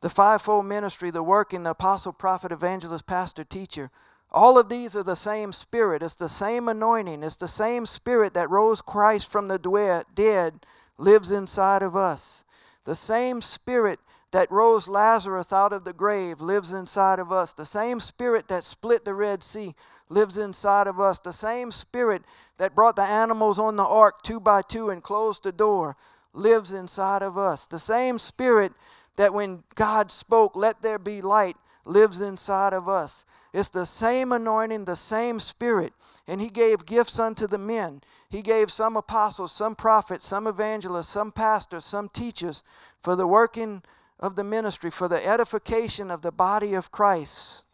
[0.00, 3.90] the fivefold ministry, the working, the apostle, prophet, evangelist, pastor, teacher,
[4.30, 6.02] all of these are the same spirit.
[6.02, 7.22] It's the same anointing.
[7.22, 10.66] It's the same spirit that rose Christ from the dead
[10.98, 12.44] lives inside of us.
[12.84, 17.54] The same spirit that rose Lazarus out of the grave lives inside of us.
[17.54, 19.74] The same spirit that split the Red Sea
[20.10, 21.18] lives inside of us.
[21.18, 22.22] The same spirit
[22.58, 25.96] that brought the animals on the ark two by two and closed the door
[26.34, 27.66] lives inside of us.
[27.66, 28.72] The same spirit
[29.18, 33.26] that when God spoke, let there be light, lives inside of us.
[33.52, 35.92] It's the same anointing, the same spirit.
[36.26, 38.00] And he gave gifts unto the men.
[38.30, 42.62] He gave some apostles, some prophets, some evangelists, some pastors, some teachers
[43.00, 43.82] for the working
[44.20, 47.64] of the ministry, for the edification of the body of Christ,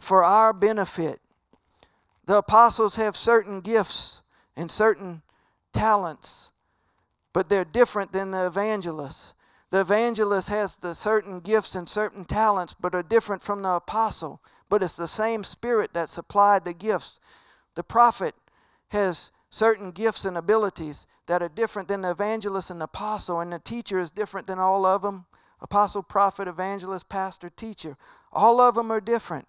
[0.00, 1.20] for our benefit.
[2.26, 4.22] The apostles have certain gifts
[4.56, 5.22] and certain
[5.72, 6.50] talents
[7.32, 9.34] but they're different than the evangelist.
[9.70, 14.40] The evangelist has the certain gifts and certain talents, but are different from the apostle.
[14.68, 17.20] But it's the same spirit that supplied the gifts.
[17.74, 18.34] The prophet
[18.88, 23.52] has certain gifts and abilities that are different than the evangelist and the apostle, and
[23.52, 25.26] the teacher is different than all of them
[25.60, 27.96] apostle, prophet, evangelist, pastor, teacher.
[28.32, 29.46] All of them are different.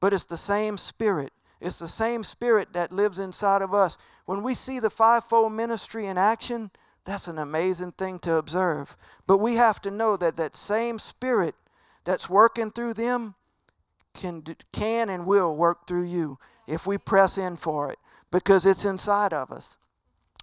[0.00, 1.32] But it's the same spirit.
[1.60, 3.96] It's the same spirit that lives inside of us.
[4.24, 6.70] When we see the fivefold ministry in action,
[7.06, 8.96] that's an amazing thing to observe.
[9.26, 11.54] But we have to know that that same spirit
[12.04, 13.36] that's working through them
[14.12, 17.98] can, can and will work through you if we press in for it
[18.30, 19.76] because it's inside of us.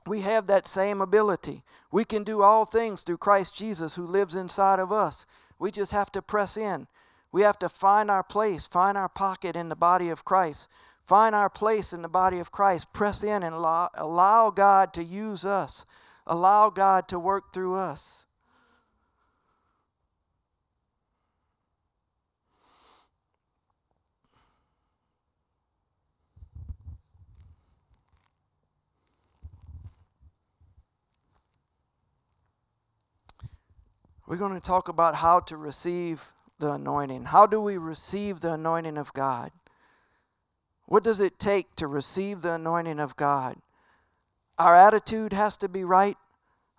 [0.05, 1.63] We have that same ability.
[1.91, 5.25] We can do all things through Christ Jesus who lives inside of us.
[5.59, 6.87] We just have to press in.
[7.31, 10.69] We have to find our place, find our pocket in the body of Christ,
[11.05, 15.03] find our place in the body of Christ, press in and allow, allow God to
[15.03, 15.85] use us,
[16.25, 18.25] allow God to work through us.
[34.25, 37.25] We're going to talk about how to receive the anointing.
[37.25, 39.51] How do we receive the anointing of God?
[40.85, 43.57] What does it take to receive the anointing of God?
[44.57, 46.17] Our attitude has to be right,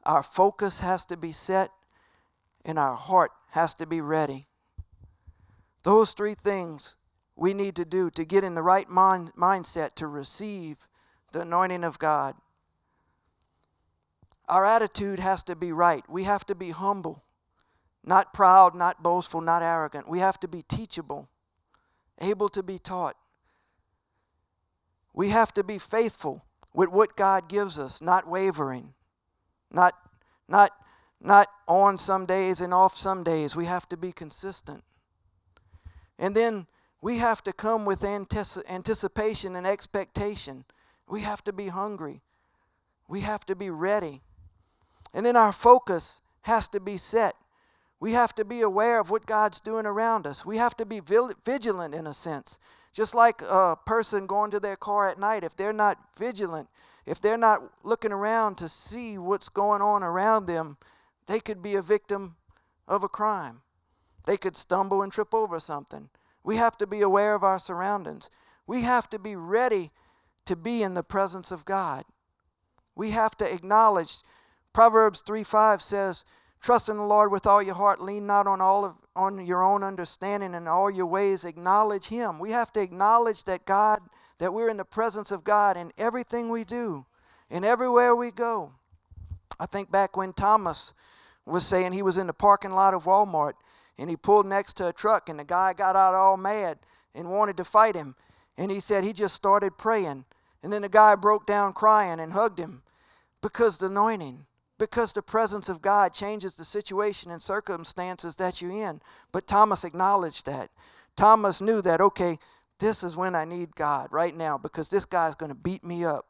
[0.05, 1.71] our focus has to be set,
[2.65, 4.47] and our heart has to be ready.
[5.83, 6.97] Those three things
[7.37, 10.89] we need to do to get in the right mind, mindset to receive
[11.33, 12.37] the anointing of God.
[14.49, 16.05] Our attitude has to be right.
[16.09, 17.25] We have to be humble.
[18.05, 20.09] Not proud, not boastful, not arrogant.
[20.09, 21.29] We have to be teachable,
[22.21, 23.17] able to be taught.
[25.15, 28.93] We have to be faithful with what God gives us, not wavering,
[29.71, 29.95] not,
[30.49, 30.73] not,
[31.21, 33.57] not on some days and off some days.
[33.57, 34.83] We have to be consistent.
[36.19, 36.67] And then
[37.01, 40.65] we have to come with anticipation and expectation.
[41.09, 42.23] We have to be hungry.
[43.09, 44.23] We have to be ready.
[45.13, 47.37] And then our focus has to be set.
[48.01, 50.45] We have to be aware of what God's doing around us.
[50.45, 52.59] We have to be vigilant in a sense.
[52.95, 56.69] Just like a person going to their car at night, if they're not vigilant,
[57.05, 60.79] if they're not looking around to see what's going on around them,
[61.27, 62.37] they could be a victim
[62.87, 63.63] of a crime.
[64.27, 66.09] They could stumble and trip over something.
[66.45, 68.31] We have to be aware of our surroundings.
[68.65, 69.91] We have to be ready
[70.47, 72.05] to be in the presence of God.
[72.95, 74.19] We have to acknowledge
[74.73, 76.25] Proverbs 3 5 says,
[76.61, 78.01] Trust in the Lord with all your heart.
[78.01, 81.45] Lean not on all of on your own understanding and all your ways.
[81.45, 82.39] Acknowledge Him.
[82.39, 84.01] We have to acknowledge that God,
[84.39, 87.07] that we're in the presence of God in everything we do,
[87.51, 88.73] and everywhere we go.
[89.59, 90.93] I think back when Thomas
[91.47, 93.53] was saying he was in the parking lot of Walmart
[93.99, 96.79] and he pulled next to a truck and the guy got out all mad
[97.15, 98.17] and wanted to fight him.
[98.57, 100.25] And he said he just started praying.
[100.63, 102.83] And then the guy broke down crying and hugged him
[103.43, 104.47] because the anointing
[104.79, 109.01] because the presence of God changes the situation and circumstances that you're in.
[109.33, 110.71] But Thomas acknowledged that.
[111.17, 112.39] Thomas knew that, okay,
[112.81, 116.05] this is when I need God right now because this guy's going to beat me
[116.05, 116.27] up.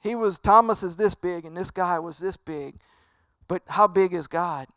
[0.00, 2.76] He was, Thomas is this big and this guy was this big.
[3.48, 4.68] But how big is God?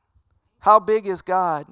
[0.59, 1.67] How big is God?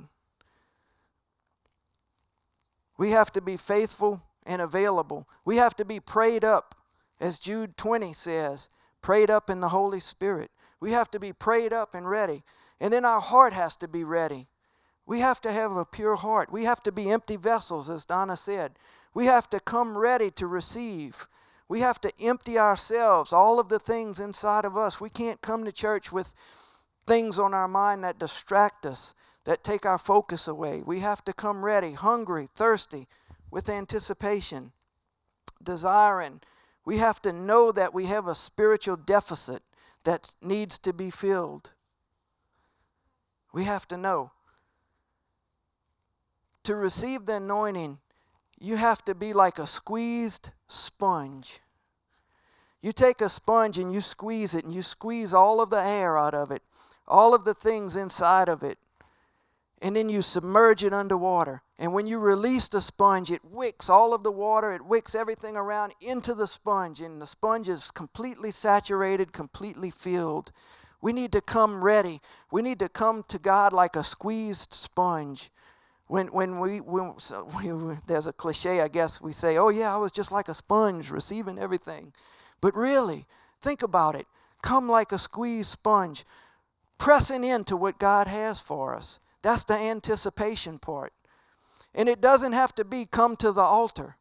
[2.98, 5.28] We have to be faithful and available.
[5.44, 6.76] We have to be prayed up,
[7.20, 8.70] as Jude 20 says,
[9.02, 10.52] prayed up in the Holy Spirit.
[10.84, 12.44] We have to be prayed up and ready.
[12.82, 14.50] And then our heart has to be ready.
[15.06, 16.52] We have to have a pure heart.
[16.52, 18.74] We have to be empty vessels, as Donna said.
[19.14, 21.30] We have to come ready to receive.
[21.70, 25.00] We have to empty ourselves, all of the things inside of us.
[25.00, 26.34] We can't come to church with
[27.08, 29.16] things on our mind that distract us,
[29.46, 30.84] that take our focus away.
[30.86, 33.08] We have to come ready, hungry, thirsty,
[33.50, 34.74] with anticipation,
[35.64, 36.42] desiring.
[36.84, 39.64] We have to know that we have a spiritual deficit
[40.04, 41.72] that needs to be filled.
[43.54, 44.32] We have to know.
[46.64, 48.00] To receive the anointing,
[48.60, 51.60] you have to be like a squeezed sponge.
[52.82, 56.18] You take a sponge and you squeeze it, and you squeeze all of the air
[56.18, 56.62] out of it,
[57.08, 58.78] all of the things inside of it
[59.84, 61.62] and then you submerge it underwater.
[61.78, 65.58] And when you release the sponge, it wicks all of the water, it wicks everything
[65.58, 70.54] around into the sponge, and the sponge is completely saturated, completely filled.
[71.02, 72.22] We need to come ready.
[72.50, 75.52] We need to come to God like a squeezed sponge.
[76.08, 79.94] When, when, we, when so we, there's a cliche, I guess, we say, oh, yeah,
[79.94, 82.14] I was just like a sponge receiving everything.
[82.62, 83.26] But really,
[83.60, 84.28] think about it.
[84.62, 86.24] come like a squeezed sponge,
[86.98, 89.20] pressing into what God has for us.
[89.44, 91.14] That's the anticipation part.
[91.94, 94.16] And it doesn't have to be come to the altar.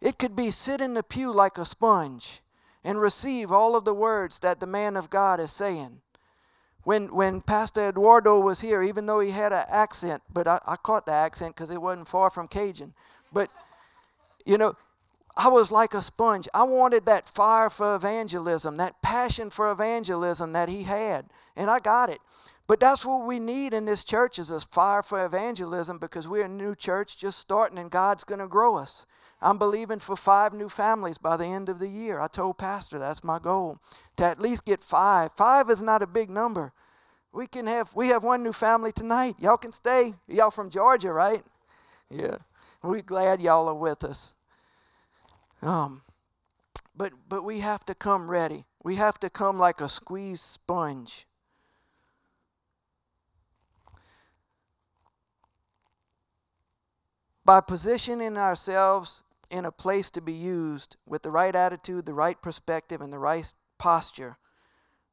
[0.00, 2.40] It could be sit in the pew like a sponge
[2.82, 6.00] and receive all of the words that the man of God is saying.
[6.84, 10.76] When, when Pastor Eduardo was here, even though he had an accent, but I, I
[10.76, 12.94] caught the accent because it wasn't far from Cajun.
[13.32, 13.50] But,
[14.46, 14.74] you know,
[15.40, 16.48] I was like a sponge.
[16.52, 21.26] I wanted that fire for evangelism, that passion for evangelism that he had,
[21.56, 22.18] and I got it.
[22.66, 26.44] But that's what we need in this church is a fire for evangelism because we're
[26.44, 29.06] a new church just starting and God's going to grow us.
[29.40, 32.18] I'm believing for five new families by the end of the year.
[32.18, 33.78] I told Pastor that's my goal
[34.16, 35.30] to at least get five.
[35.36, 36.72] Five is not a big number.
[37.32, 39.36] We can have we have one new family tonight.
[39.38, 40.14] Y'all can stay.
[40.26, 41.44] Y'all from Georgia, right?
[42.10, 42.38] Yeah.
[42.82, 44.34] We're glad y'all are with us.
[45.62, 46.02] Um,
[46.96, 48.64] but but we have to come ready.
[48.82, 51.26] We have to come like a squeezed sponge.
[57.44, 62.40] By positioning ourselves in a place to be used with the right attitude, the right
[62.40, 64.36] perspective, and the right posture,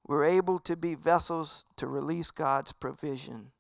[0.05, 3.51] we're able to be vessels to release God's provision.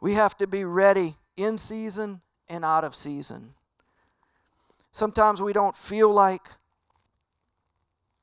[0.00, 3.54] We have to be ready in season and out of season.
[4.94, 6.50] Sometimes we don't feel like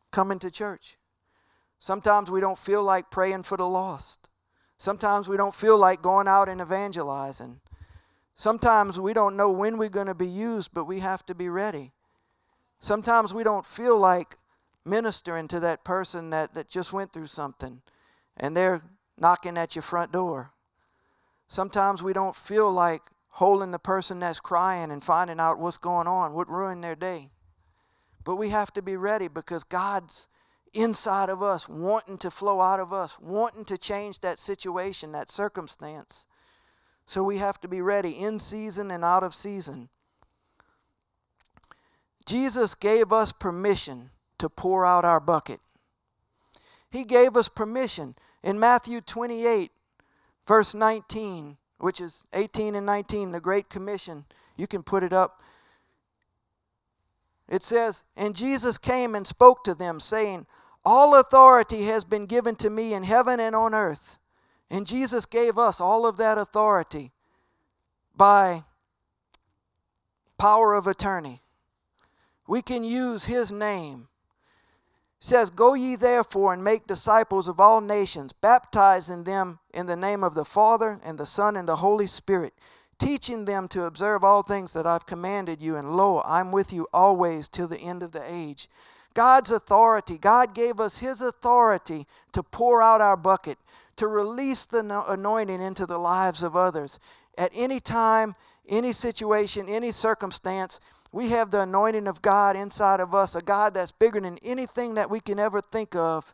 [0.10, 0.98] coming to church.
[1.80, 4.30] Sometimes we don't feel like praying for the lost.
[4.78, 7.60] Sometimes we don't feel like going out and evangelizing.
[8.36, 11.50] Sometimes we don't know when we're going to be used, but we have to be
[11.50, 11.92] ready.
[12.80, 14.38] Sometimes we don't feel like
[14.86, 17.82] ministering to that person that, that just went through something
[18.38, 18.82] and they're
[19.18, 20.52] knocking at your front door.
[21.50, 23.02] Sometimes we don't feel like
[23.32, 27.32] holding the person that's crying and finding out what's going on, would ruin their day.
[28.24, 30.28] But we have to be ready because God's
[30.74, 35.30] inside of us, wanting to flow out of us, wanting to change that situation, that
[35.30, 36.26] circumstance.
[37.06, 39.90] So we have to be ready in season and out of season.
[42.26, 45.60] Jesus gave us permission to pour out our bucket.
[46.90, 48.16] He gave us permission.
[48.44, 49.72] In Matthew 28,
[50.48, 54.26] verse 19, which is 18 and 19, the Great Commission,
[54.56, 55.42] you can put it up.
[57.50, 60.46] It says, And Jesus came and spoke to them, saying,
[60.86, 64.20] All authority has been given to me in heaven and on earth.
[64.70, 67.12] And Jesus gave us all of that authority
[68.16, 68.64] by
[70.38, 71.42] power of attorney.
[72.48, 74.08] We can use his name.
[75.24, 80.24] Says, Go ye therefore and make disciples of all nations, baptizing them in the name
[80.24, 82.56] of the Father and the Son and the Holy Spirit,
[82.98, 85.76] teaching them to observe all things that I've commanded you.
[85.76, 88.68] And lo, I'm with you always till the end of the age.
[89.14, 93.60] God's authority, God gave us His authority to pour out our bucket,
[93.98, 97.00] to release the anointing into the lives of others.
[97.38, 98.34] At any time,
[98.68, 100.80] any situation, any circumstance,
[101.12, 104.96] we have the anointing of God inside of us, a God that's bigger than anything
[104.96, 106.34] that we can ever think of.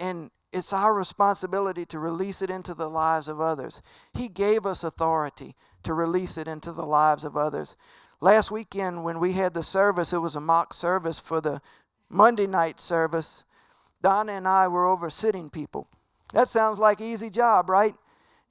[0.00, 3.82] And it's our responsibility to release it into the lives of others.
[4.14, 7.76] He gave us authority to release it into the lives of others.
[8.20, 11.60] Last weekend, when we had the service, it was a mock service for the
[12.08, 13.44] Monday night service.
[14.00, 15.88] Donna and I were over sitting people.
[16.32, 17.94] That sounds like easy job, right?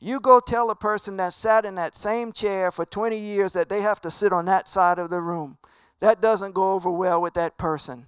[0.03, 3.69] You go tell a person that sat in that same chair for 20 years that
[3.69, 5.57] they have to sit on that side of the room.
[6.01, 8.07] That doesn't go over well with that person.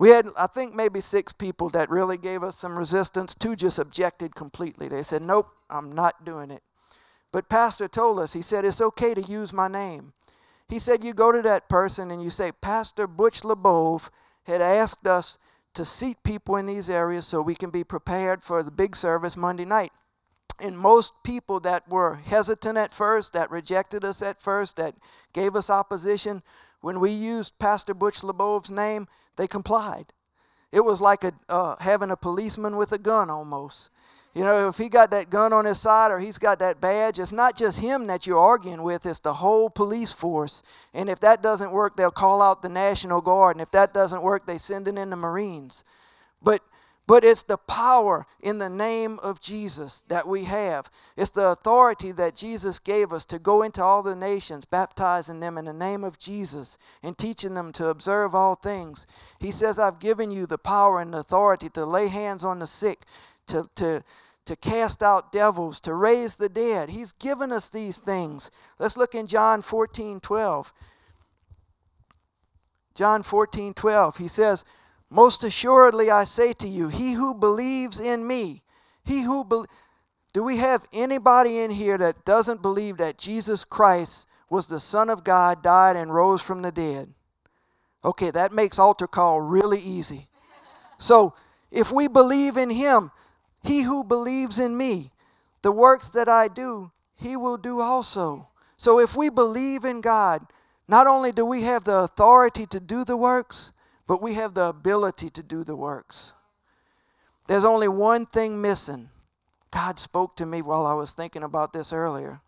[0.00, 3.36] We had, I think, maybe six people that really gave us some resistance.
[3.36, 4.88] Two just objected completely.
[4.88, 6.64] They said, Nope, I'm not doing it.
[7.30, 10.12] But Pastor told us, he said, It's okay to use my name.
[10.68, 14.10] He said, You go to that person and you say, Pastor Butch LeBove
[14.42, 15.38] had asked us
[15.74, 19.36] to seat people in these areas so we can be prepared for the big service
[19.36, 19.92] Monday night.
[20.60, 24.94] And most people that were hesitant at first, that rejected us at first, that
[25.32, 26.42] gave us opposition,
[26.80, 30.12] when we used Pastor Butch LeBove's name, they complied.
[30.70, 33.90] It was like a, uh, having a policeman with a gun almost.
[34.34, 37.20] You know, if he got that gun on his side or he's got that badge,
[37.20, 40.62] it's not just him that you're arguing with, it's the whole police force.
[40.92, 43.54] And if that doesn't work, they'll call out the National Guard.
[43.54, 45.84] And if that doesn't work, they send in the Marines.
[46.42, 46.62] But
[47.06, 50.90] but it's the power in the name of Jesus that we have.
[51.16, 55.58] It's the authority that Jesus gave us to go into all the nations, baptizing them
[55.58, 59.06] in the name of Jesus and teaching them to observe all things.
[59.38, 63.02] He says, I've given you the power and authority to lay hands on the sick,
[63.48, 64.02] to, to,
[64.46, 66.88] to cast out devils, to raise the dead.
[66.88, 68.50] He's given us these things.
[68.78, 70.72] Let's look in John 14 12.
[72.94, 74.16] John 14 12.
[74.16, 74.64] He says,
[75.10, 78.62] Most assuredly, I say to you, he who believes in me,
[79.04, 79.64] he who be-
[80.32, 85.08] do we have anybody in here that doesn't believe that Jesus Christ was the Son
[85.08, 87.14] of God, died, and rose from the dead?
[88.04, 90.28] Okay, that makes altar call really easy.
[90.98, 91.34] So,
[91.70, 93.10] if we believe in him,
[93.62, 95.10] he who believes in me,
[95.62, 98.48] the works that I do, he will do also.
[98.76, 100.46] So, if we believe in God,
[100.88, 103.72] not only do we have the authority to do the works,
[104.06, 106.32] but we have the ability to do the works.
[107.46, 109.08] There's only one thing missing.
[109.70, 112.40] God spoke to me while I was thinking about this earlier.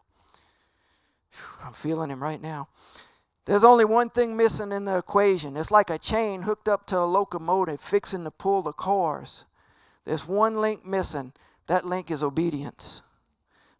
[1.65, 2.69] I'm feeling him right now.
[3.45, 5.57] There's only one thing missing in the equation.
[5.57, 9.45] It's like a chain hooked up to a locomotive fixing to pull the cars.
[10.05, 11.33] There's one link missing.
[11.67, 13.03] That link is obedience.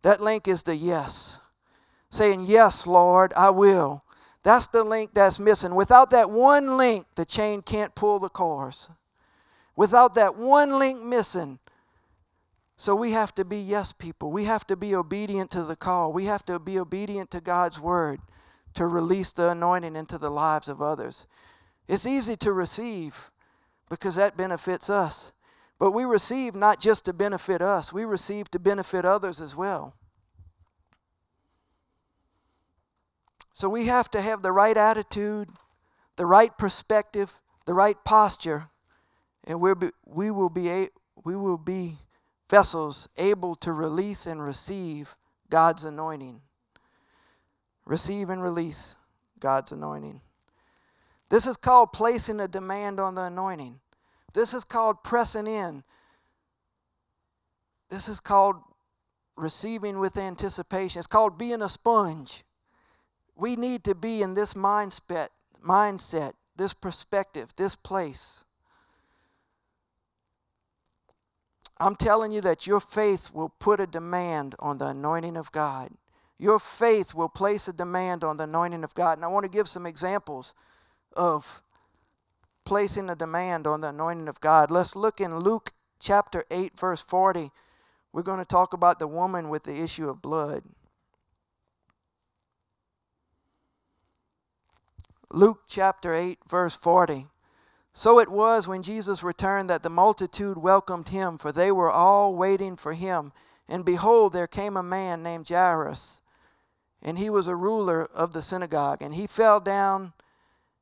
[0.03, 1.41] That link is the yes.
[2.11, 4.05] Saying, Yes, Lord, I will.
[4.47, 5.75] That's the link that's missing.
[5.75, 8.89] Without that one link, the chain can't pull the cars.
[9.75, 11.59] Without that one link missing,
[12.77, 14.31] so we have to be yes people.
[14.31, 16.13] We have to be obedient to the call.
[16.13, 18.21] We have to be obedient to God's word
[18.75, 21.27] to release the anointing into the lives of others.
[21.89, 23.33] It's easy to receive
[23.91, 25.33] because that benefits us.
[25.81, 29.97] But we receive not just to benefit us, we receive to benefit others as well.
[33.57, 35.49] So we have to have the right attitude,
[36.17, 38.69] the right perspective, the right posture,
[39.45, 40.89] and we'll be, we will be
[41.25, 41.95] we will be
[42.51, 45.17] vessels able to release and receive
[45.49, 46.43] God's anointing.
[47.87, 48.99] Receive and release
[49.41, 50.21] God's anointing.
[51.31, 53.81] This is called placing a demand on the anointing.
[54.35, 55.83] This is called pressing in.
[57.89, 58.57] This is called
[59.35, 60.99] receiving with anticipation.
[60.99, 62.45] It's called being a sponge.
[63.37, 65.29] We need to be in this mindset,
[65.63, 68.45] mindset, this perspective, this place.
[71.79, 75.91] I'm telling you that your faith will put a demand on the anointing of God.
[76.39, 79.19] Your faith will place a demand on the anointing of God.
[79.19, 80.55] And I want to give some examples
[81.15, 81.63] of
[82.65, 84.71] placing a demand on the anointing of God.
[84.71, 87.51] Let's look in Luke chapter 8, verse 40.
[88.13, 90.63] We're going to talk about the woman with the issue of blood.
[95.31, 97.27] Luke chapter 8, verse 40.
[97.93, 102.35] So it was when Jesus returned that the multitude welcomed him, for they were all
[102.35, 103.33] waiting for him.
[103.69, 106.21] And behold, there came a man named Jairus,
[107.03, 109.03] and he was a ruler of the synagogue.
[109.03, 110.13] And he fell down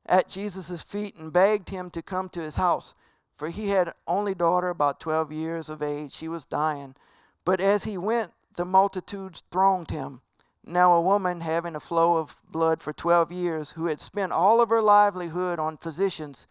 [0.05, 2.93] at Jesus' feet and begged him to come to his house,
[3.37, 6.11] for he had only daughter about 12 years of age.
[6.11, 6.95] She was dying.
[7.43, 10.21] But as he went, the multitudes thronged him.
[10.67, 14.61] Now, a woman having a flow of blood for 12 years, who had spent all
[14.61, 16.47] of her livelihood on physicians,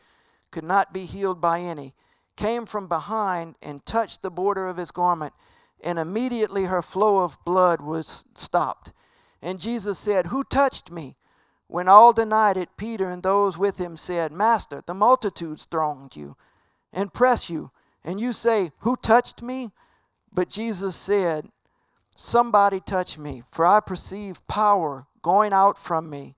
[0.53, 1.95] could not be healed by any,
[2.37, 5.33] came from behind and touched the border of his garment,
[5.83, 8.93] and immediately her flow of blood was stopped.
[9.43, 11.17] And Jesus said, Who touched me?
[11.67, 16.37] When all denied it, Peter and those with him said, Master, the multitudes thronged you
[16.93, 17.73] and press you,
[18.05, 19.73] and you say, Who touched me?
[20.33, 21.51] But Jesus said,
[22.15, 26.37] Somebody touched me, for I perceive power going out from me.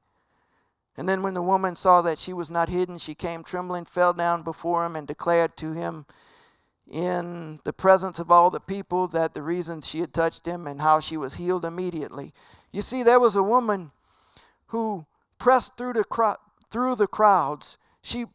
[0.97, 4.15] And then when the woman saw that she was not hidden, she came trembling, fell
[4.15, 6.07] down before him, and declared to him
[6.91, 10.81] in the presence of all the people that the reason she had touched him and
[10.81, 12.33] how she was healed immediately.
[12.71, 13.91] You see, there was a woman
[14.69, 15.05] who
[15.39, 16.37] pressed through the, cro-
[16.71, 17.77] through the crowds.
[18.01, 18.27] She,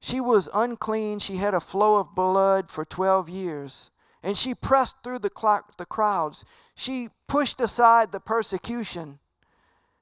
[0.00, 1.20] she was unclean.
[1.20, 3.90] She had a flow of blood for 12 years
[4.22, 6.44] and she pressed through the, the crowds.
[6.74, 9.18] She pushed aside the persecution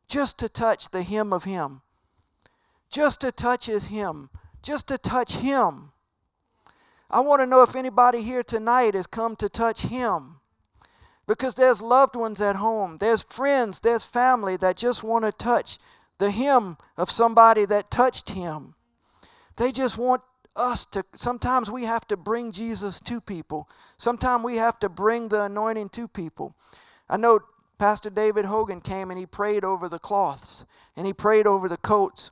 [0.09, 1.83] just to touch the hem of him,
[2.91, 4.31] just to touch his hem,
[4.63, 5.93] just to touch him.
[7.11, 10.37] I want to know if anybody here tonight has come to touch him.
[11.27, 15.79] Because there's loved ones at home, there's friends, there's family that just want to touch
[16.19, 18.75] the hem of somebody that touched him.
[19.57, 20.23] They just want
[20.57, 23.69] us to sometimes we have to bring Jesus to people.
[23.99, 26.55] Sometimes we have to bring the anointing to people.
[27.09, 27.41] I know
[27.79, 30.65] Pastor David Hogan came and he prayed over the cloths
[30.97, 32.31] and he prayed over the coats.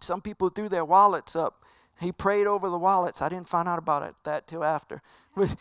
[0.00, 1.62] Some people threw their wallets up.
[2.00, 3.22] He prayed over the wallets.
[3.22, 5.02] I didn't find out about it that till after.
[5.36, 5.56] But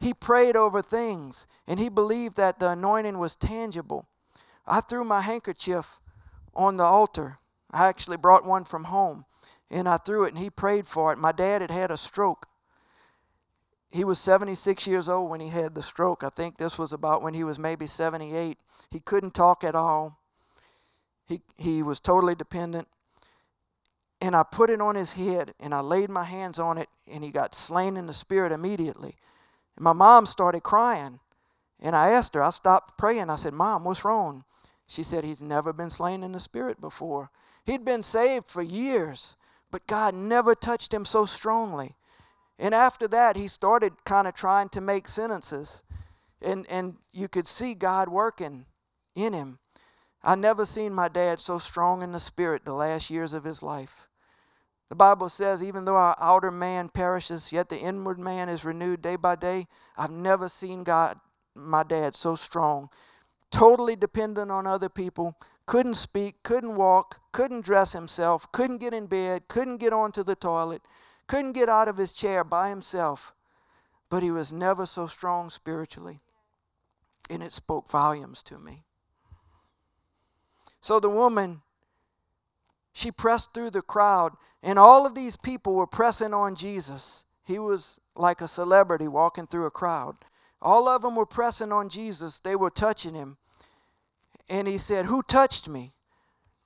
[0.00, 4.06] he prayed over things and he believed that the anointing was tangible.
[4.66, 6.00] I threw my handkerchief
[6.54, 7.38] on the altar.
[7.70, 9.24] I actually brought one from home
[9.70, 11.18] and I threw it and he prayed for it.
[11.18, 12.46] My dad had had a stroke.
[13.90, 16.22] He was 76 years old when he had the stroke.
[16.22, 18.58] I think this was about when he was maybe 78.
[18.90, 20.18] He couldn't talk at all.
[21.26, 22.88] He, he was totally dependent.
[24.20, 27.22] and I put it on his head and I laid my hands on it and
[27.22, 29.16] he got slain in the spirit immediately.
[29.76, 31.20] And my mom started crying.
[31.80, 33.30] And I asked her, I stopped praying.
[33.30, 34.44] I said, Mom, what's wrong?
[34.86, 37.30] She said, He's never been slain in the spirit before.
[37.64, 39.36] He'd been saved for years,
[39.70, 41.94] but God never touched him so strongly.
[42.58, 45.82] And after that, he started kind of trying to make sentences.
[46.42, 48.66] And, and you could see God working
[49.14, 49.58] in him.
[50.22, 53.62] I never seen my dad so strong in the spirit the last years of his
[53.62, 54.08] life.
[54.88, 59.02] The Bible says, even though our outer man perishes, yet the inward man is renewed
[59.02, 59.66] day by day.
[59.96, 61.18] I've never seen God,
[61.54, 62.88] my dad, so strong.
[63.50, 65.38] Totally dependent on other people,
[65.68, 70.34] couldn't speak, couldn't walk, couldn't dress himself, couldn't get in bed, couldn't get onto the
[70.34, 70.80] toilet,
[71.26, 73.34] couldn't get out of his chair by himself.
[74.08, 76.20] But he was never so strong spiritually.
[77.28, 78.84] And it spoke volumes to me.
[80.80, 81.60] So the woman
[82.94, 87.24] she pressed through the crowd, and all of these people were pressing on Jesus.
[87.44, 90.16] He was like a celebrity walking through a crowd.
[90.62, 93.36] All of them were pressing on Jesus, they were touching him.
[94.48, 95.92] And he said, Who touched me?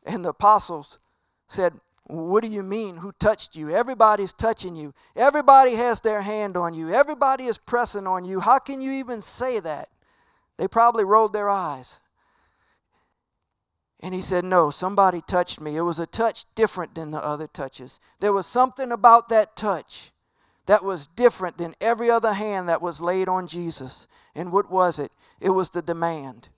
[0.04, 0.98] And the apostles
[1.46, 1.74] said,
[2.06, 3.70] What do you mean, who touched you?
[3.70, 4.94] Everybody's touching you.
[5.16, 6.92] Everybody has their hand on you.
[6.92, 8.40] Everybody is pressing on you.
[8.40, 9.88] How can you even say that?
[10.58, 12.00] They probably rolled their eyes.
[14.00, 15.76] And he said, No, somebody touched me.
[15.76, 18.00] It was a touch different than the other touches.
[18.20, 20.10] There was something about that touch
[20.66, 24.06] that was different than every other hand that was laid on Jesus.
[24.34, 25.12] And what was it?
[25.40, 26.48] It was the demand.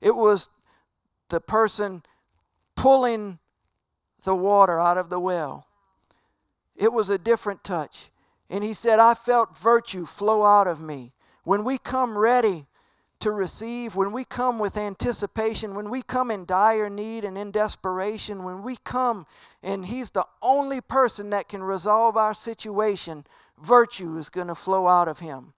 [0.00, 0.48] It was
[1.28, 2.02] the person
[2.74, 3.38] pulling
[4.24, 5.66] the water out of the well.
[6.76, 8.10] It was a different touch.
[8.48, 11.12] And he said, I felt virtue flow out of me.
[11.44, 12.66] When we come ready
[13.20, 17.50] to receive, when we come with anticipation, when we come in dire need and in
[17.50, 19.26] desperation, when we come
[19.62, 23.24] and He's the only person that can resolve our situation,
[23.58, 25.54] virtue is going to flow out of Him.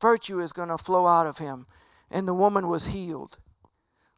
[0.00, 1.66] Virtue is going to flow out of Him.
[2.10, 3.38] And the woman was healed.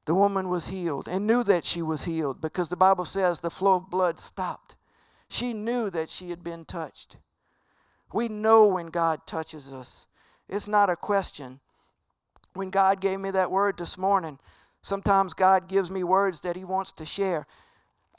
[0.06, 3.50] The woman was healed and knew that she was healed because the Bible says the
[3.50, 4.76] flow of blood stopped.
[5.28, 7.18] She knew that she had been touched.
[8.12, 10.06] We know when God touches us.
[10.48, 11.60] It's not a question
[12.56, 14.38] when God gave me that word this morning,
[14.82, 17.46] sometimes God gives me words that He wants to share.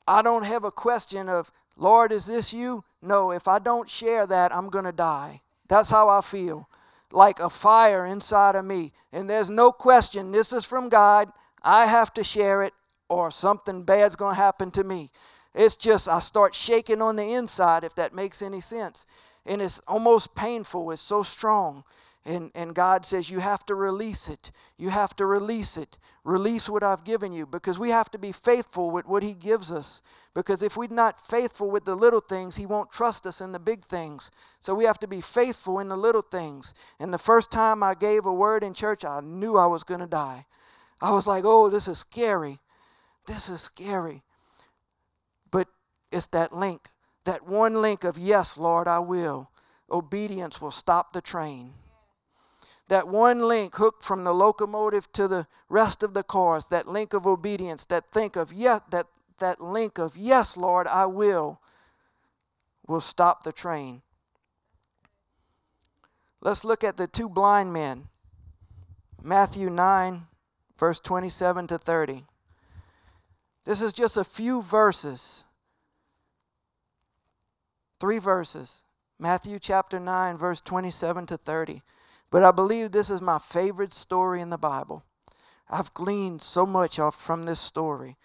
[0.08, 2.84] I don't have a question of, Lord, is this you?
[3.02, 5.42] No, if I don't share that, I'm going to die.
[5.68, 6.70] That's how I feel.
[7.12, 8.94] Like a fire inside of me.
[9.12, 11.32] And there's no question, this is from God.
[11.68, 12.74] I have to share it,
[13.10, 15.10] or something bad's going to happen to me.
[15.54, 19.06] It's just, I start shaking on the inside, if that makes any sense.
[19.46, 21.84] And it's almost painful, it's so strong.
[22.26, 24.52] And, and God says, You have to release it.
[24.78, 25.98] You have to release it.
[26.24, 29.70] Release what I've given you because we have to be faithful with what He gives
[29.70, 30.02] us.
[30.34, 33.60] Because if we're not faithful with the little things, He won't trust us in the
[33.60, 34.32] big things.
[34.62, 36.74] So we have to be faithful in the little things.
[37.00, 40.02] And the first time I gave a word in church, I knew I was going
[40.02, 40.46] to die.
[41.02, 42.60] I was like, Oh, this is scary.
[43.26, 44.24] This is scary.
[45.52, 45.68] But
[46.12, 46.90] it's that link,
[47.26, 49.50] that one link of, Yes, Lord, I will.
[49.90, 51.74] Obedience will stop the train
[52.88, 57.14] that one link hooked from the locomotive to the rest of the cars, that link
[57.14, 59.08] of obedience, that think of yes, that,
[59.40, 61.60] that link of yes, Lord, I will,
[62.88, 64.02] will stop the train.
[66.40, 68.08] Let's look at the two blind men.
[69.22, 70.22] Matthew 9,
[70.78, 72.26] verse 27 to 30.
[73.66, 75.46] This is just a few verses.
[78.00, 78.84] Three verses.
[79.20, 81.82] Matthew chapter 9, verse 27 to 30.
[82.30, 85.04] But I believe this is my favorite story in the Bible.
[85.70, 88.16] I've gleaned so much off from this story.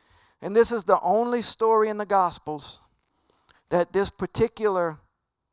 [0.41, 2.81] And this is the only story in the Gospels
[3.71, 4.99] that this particular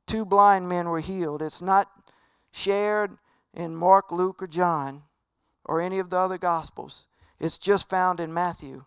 [0.08, 1.41] two blind men were healed.
[1.41, 1.89] It's not
[2.52, 3.18] shared
[3.54, 5.04] in Mark, Luke, or John,
[5.70, 7.08] or any of the other Gospels.
[7.40, 8.86] It's just found in Matthew.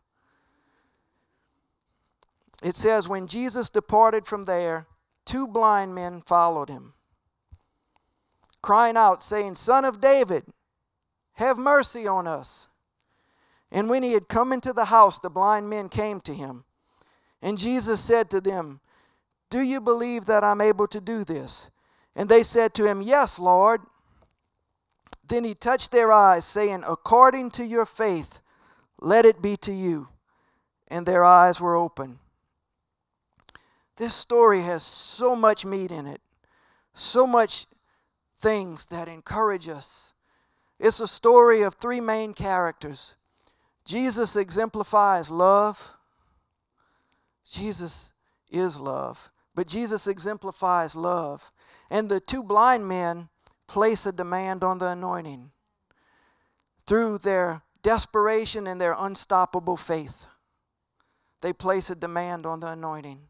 [2.62, 4.86] It says, When Jesus departed from there,
[5.24, 6.92] two blind men followed him
[8.62, 10.44] crying out, saying, Son of David,
[11.34, 12.68] have mercy on us.
[13.70, 16.64] And when he had come into the house, the blind men came to him.
[17.42, 18.80] And Jesus said to them,
[19.50, 21.70] Do you believe that I'm able to do this?
[22.14, 23.80] And they said to him, Yes, Lord.
[25.26, 28.40] Then he touched their eyes, saying, According to your faith,
[29.00, 30.08] let it be to you.
[30.88, 32.18] And their eyes were open.
[33.96, 36.20] This story has so much meat in it,
[36.92, 37.66] so much
[38.40, 40.12] things that encourage us.
[40.78, 43.16] It's a story of three main characters.
[43.84, 45.94] Jesus exemplifies love.
[47.48, 48.12] Jesus
[48.50, 49.30] is love.
[49.54, 51.52] But Jesus exemplifies love.
[51.90, 53.28] And the two blind men
[53.72, 55.50] place a demand on the anointing
[56.86, 60.26] through their desperation and their unstoppable faith.
[61.40, 63.22] They place a demand on the anointing.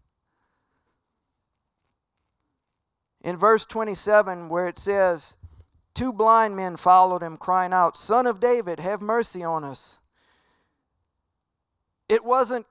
[3.20, 5.36] In verse 27, where it says,
[5.94, 10.00] Two blind men followed him, crying out, Son of David, have mercy on us.
[12.08, 12.66] It wasn't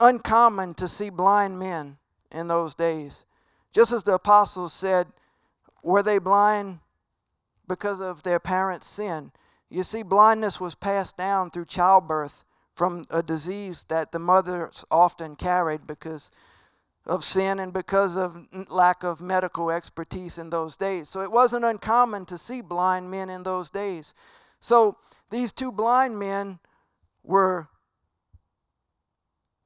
[0.00, 1.98] uncommon to see blind men
[2.32, 3.26] in those days.
[3.72, 5.08] Just as the apostles said,
[5.82, 6.80] were they blind
[7.66, 9.32] because of their parents' sin?
[9.70, 15.36] You see, blindness was passed down through childbirth from a disease that the mothers often
[15.36, 16.30] carried because
[17.06, 21.08] of sin and because of lack of medical expertise in those days.
[21.08, 24.14] So it wasn't uncommon to see blind men in those days.
[24.60, 24.96] So
[25.30, 26.58] these two blind men
[27.22, 27.68] were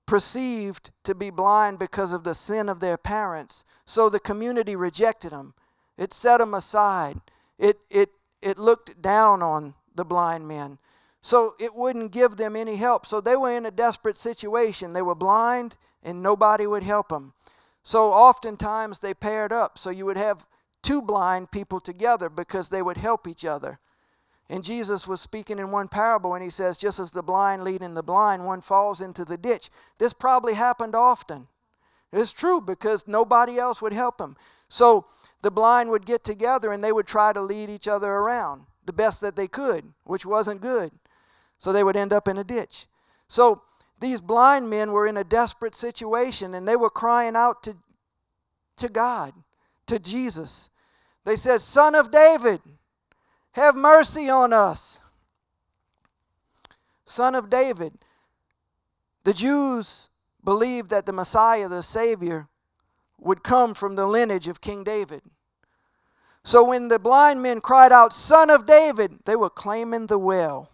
[0.07, 3.65] perceived to be blind because of the sin of their parents.
[3.85, 5.55] So the community rejected them.
[5.99, 7.21] It set them aside.
[7.59, 10.79] It, it, it looked down on the blind men.
[11.21, 13.07] So it wouldn't give them any help.
[13.07, 14.93] So they were in a desperate situation.
[14.93, 17.33] They were blind and nobody would help them.
[17.83, 19.79] So oftentimes they paired up.
[19.79, 20.45] So you would have
[20.83, 23.79] two blind people together because they would help each other.
[24.49, 27.81] And Jesus was speaking in one parable, and he says, Just as the blind lead
[27.81, 29.71] in the blind, one falls into the ditch.
[29.99, 31.49] This probably happened often.
[32.13, 34.37] It's true because nobody else would help him.
[34.69, 35.07] So
[35.43, 38.93] the blind would get together and they would try to lead each other around the
[38.93, 40.91] best that they could, which wasn't good.
[41.59, 42.87] So they would end up in a ditch.
[43.29, 43.63] So
[44.01, 47.77] these blind men were in a desperate situation and they were crying out to,
[48.79, 49.33] to God,
[49.87, 50.71] to Jesus.
[51.25, 52.61] They said, Son of David,
[53.53, 55.01] have mercy on us.
[57.05, 57.93] Son of David.
[59.25, 60.09] The Jews
[60.43, 62.49] believed that the Messiah, the Savior,
[63.23, 65.23] would come from the lineage of King David.
[66.45, 70.69] So when the blind men cried out, Son of David, they were claiming the well.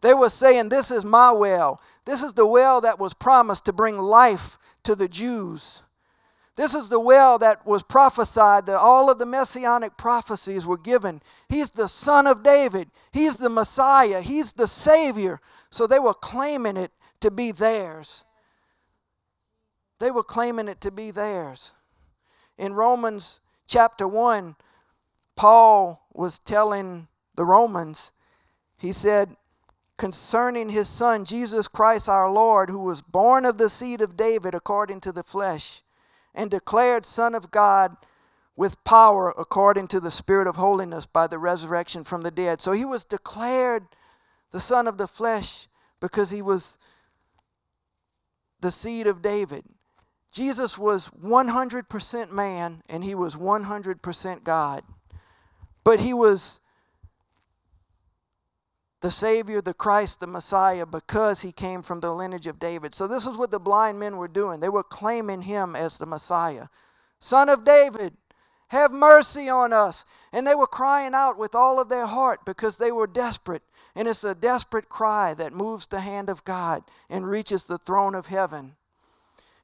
[0.00, 1.80] They were saying, This is my well.
[2.04, 5.82] This is the well that was promised to bring life to the Jews.
[6.56, 11.20] This is the well that was prophesied, that all of the messianic prophecies were given.
[11.48, 15.40] He's the son of David, he's the Messiah, he's the Savior.
[15.70, 18.24] So they were claiming it to be theirs.
[20.04, 21.72] They were claiming it to be theirs.
[22.58, 24.54] In Romans chapter 1,
[25.34, 28.12] Paul was telling the Romans,
[28.76, 29.34] he said,
[29.96, 34.54] concerning his son, Jesus Christ our Lord, who was born of the seed of David
[34.54, 35.80] according to the flesh
[36.34, 37.96] and declared Son of God
[38.56, 42.60] with power according to the Spirit of holiness by the resurrection from the dead.
[42.60, 43.84] So he was declared
[44.50, 45.66] the Son of the flesh
[45.98, 46.76] because he was
[48.60, 49.64] the seed of David.
[50.34, 54.82] Jesus was 100% man and he was 100% God.
[55.84, 56.60] But he was
[59.00, 62.94] the Savior, the Christ, the Messiah, because he came from the lineage of David.
[62.94, 64.60] So, this is what the blind men were doing.
[64.60, 66.66] They were claiming him as the Messiah.
[67.20, 68.14] Son of David,
[68.74, 70.04] have mercy on us.
[70.32, 73.62] And they were crying out with all of their heart because they were desperate.
[73.94, 78.14] And it's a desperate cry that moves the hand of God and reaches the throne
[78.14, 78.76] of heaven.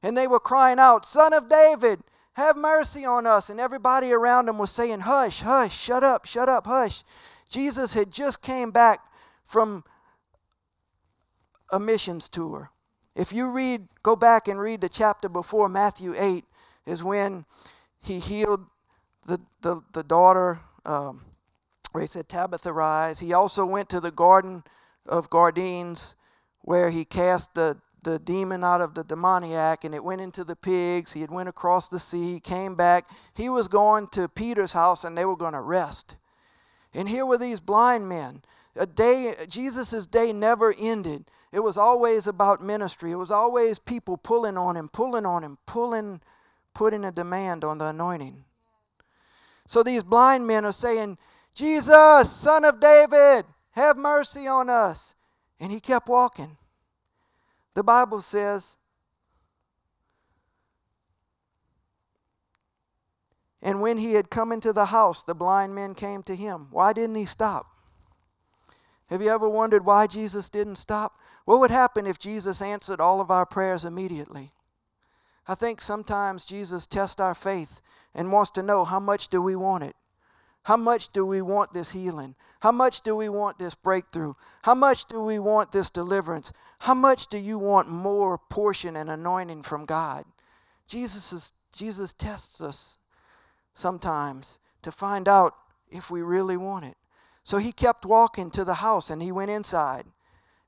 [0.03, 2.01] And they were crying out, Son of David,
[2.33, 3.49] have mercy on us.
[3.49, 7.03] And everybody around them was saying, Hush, hush, shut up, shut up, hush.
[7.49, 8.99] Jesus had just came back
[9.45, 9.83] from
[11.69, 12.71] a missions tour.
[13.15, 16.45] If you read, go back and read the chapter before Matthew 8,
[16.85, 17.45] is when
[18.01, 18.65] he healed
[19.27, 21.21] the, the, the daughter, um,
[21.91, 23.19] where he said, Tabitha, rise.
[23.19, 24.63] He also went to the Garden
[25.05, 26.15] of Gadarenes,
[26.61, 30.55] where he cast the, the demon out of the demoniac, and it went into the
[30.55, 31.13] pigs.
[31.13, 33.09] He had went across the sea, He came back.
[33.33, 36.15] He was going to Peter's house, and they were going to rest.
[36.93, 38.41] And here were these blind men
[38.75, 44.17] a day jesus's day never ended it was always about ministry it was always people
[44.17, 46.21] pulling on him pulling on him pulling
[46.73, 48.43] putting a demand on the anointing
[49.65, 51.17] so these blind men are saying
[51.53, 55.15] jesus son of david have mercy on us
[55.59, 56.55] and he kept walking
[57.73, 58.77] the bible says
[63.61, 66.93] and when he had come into the house the blind men came to him why
[66.93, 67.71] didn't he stop
[69.11, 71.19] have you ever wondered why Jesus didn't stop?
[71.43, 74.53] What would happen if Jesus answered all of our prayers immediately?
[75.45, 77.81] I think sometimes Jesus tests our faith
[78.15, 79.97] and wants to know how much do we want it?
[80.63, 82.35] How much do we want this healing?
[82.59, 84.33] How much do we want this breakthrough?
[84.61, 86.53] How much do we want this deliverance?
[86.79, 90.23] How much do you want more portion and anointing from God?
[90.87, 92.97] Jesus is Jesus tests us
[93.73, 95.55] sometimes to find out
[95.89, 96.97] if we really want it.
[97.43, 100.05] So he kept walking to the house and he went inside.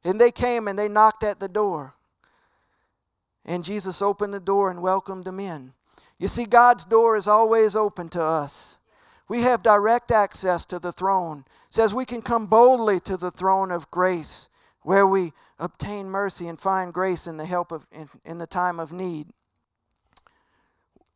[0.03, 1.93] And they came and they knocked at the door.
[3.45, 5.73] And Jesus opened the door and welcomed them in.
[6.17, 8.77] You see, God's door is always open to us.
[9.33, 11.39] We have direct access to the throne.
[11.39, 14.47] It says we can come boldly to the throne of grace
[14.83, 18.79] where we obtain mercy and find grace in the help of in, in the time
[18.79, 19.29] of need.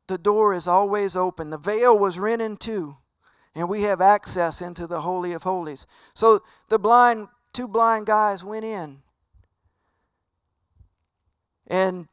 [0.07, 1.51] The door is always open.
[1.51, 2.95] The veil was rent in two,
[3.53, 5.85] and we have access into the holy of holies.
[6.15, 6.39] So
[6.69, 8.97] the blind two blind guys went in.
[11.67, 12.07] And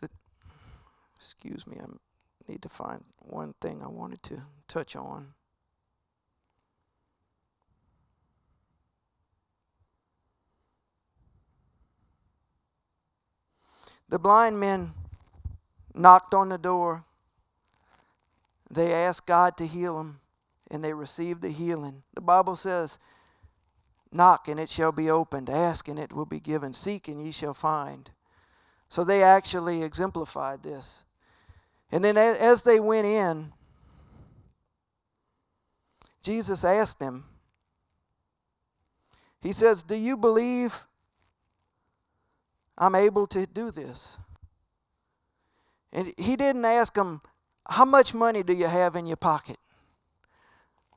[0.00, 0.08] the,
[1.44, 1.86] excuse me, I
[2.50, 5.34] need to find one thing I wanted to touch on.
[14.08, 14.92] The blind men
[15.94, 17.04] knocked on the door.
[18.70, 20.20] They asked God to heal them,
[20.70, 22.04] and they received the healing.
[22.14, 22.98] The Bible says,
[24.10, 25.50] Knock, and it shall be opened.
[25.50, 26.72] Ask, and it will be given.
[26.72, 28.10] Seek, and ye shall find.
[28.88, 31.04] So they actually exemplified this.
[31.92, 33.52] And then as they went in,
[36.22, 37.24] Jesus asked them,
[39.42, 40.86] He says, Do you believe
[42.78, 44.18] I'm able to do this?
[45.92, 47.20] And he didn't ask them,
[47.68, 49.58] How much money do you have in your pocket?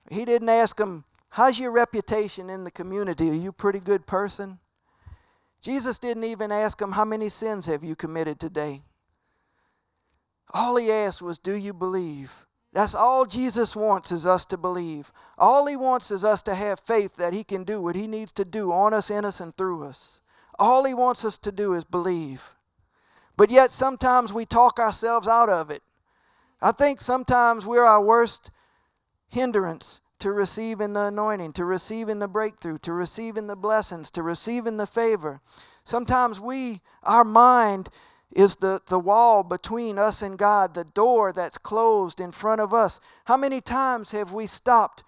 [0.09, 3.29] He didn't ask them, How's your reputation in the community?
[3.29, 4.59] Are you a pretty good person?
[5.61, 8.81] Jesus didn't even ask them, How many sins have you committed today?
[10.53, 12.45] All he asked was, Do you believe?
[12.73, 15.11] That's all Jesus wants is us to believe.
[15.37, 18.31] All he wants is us to have faith that he can do what he needs
[18.33, 20.21] to do on us, in us, and through us.
[20.59, 22.53] All he wants us to do is believe.
[23.35, 25.81] But yet sometimes we talk ourselves out of it.
[26.61, 28.51] I think sometimes we're our worst
[29.29, 34.77] hindrance to receiving the anointing, to receiving the breakthrough, to receiving the blessings, to receiving
[34.77, 35.41] the favor.
[35.83, 37.89] Sometimes we, our mind,
[38.31, 42.73] is the, the wall between us and God, the door that's closed in front of
[42.73, 42.99] us.
[43.25, 45.03] How many times have we stopped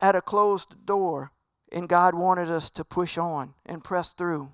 [0.00, 1.30] at a closed door
[1.70, 4.50] and God wanted us to push on and press through?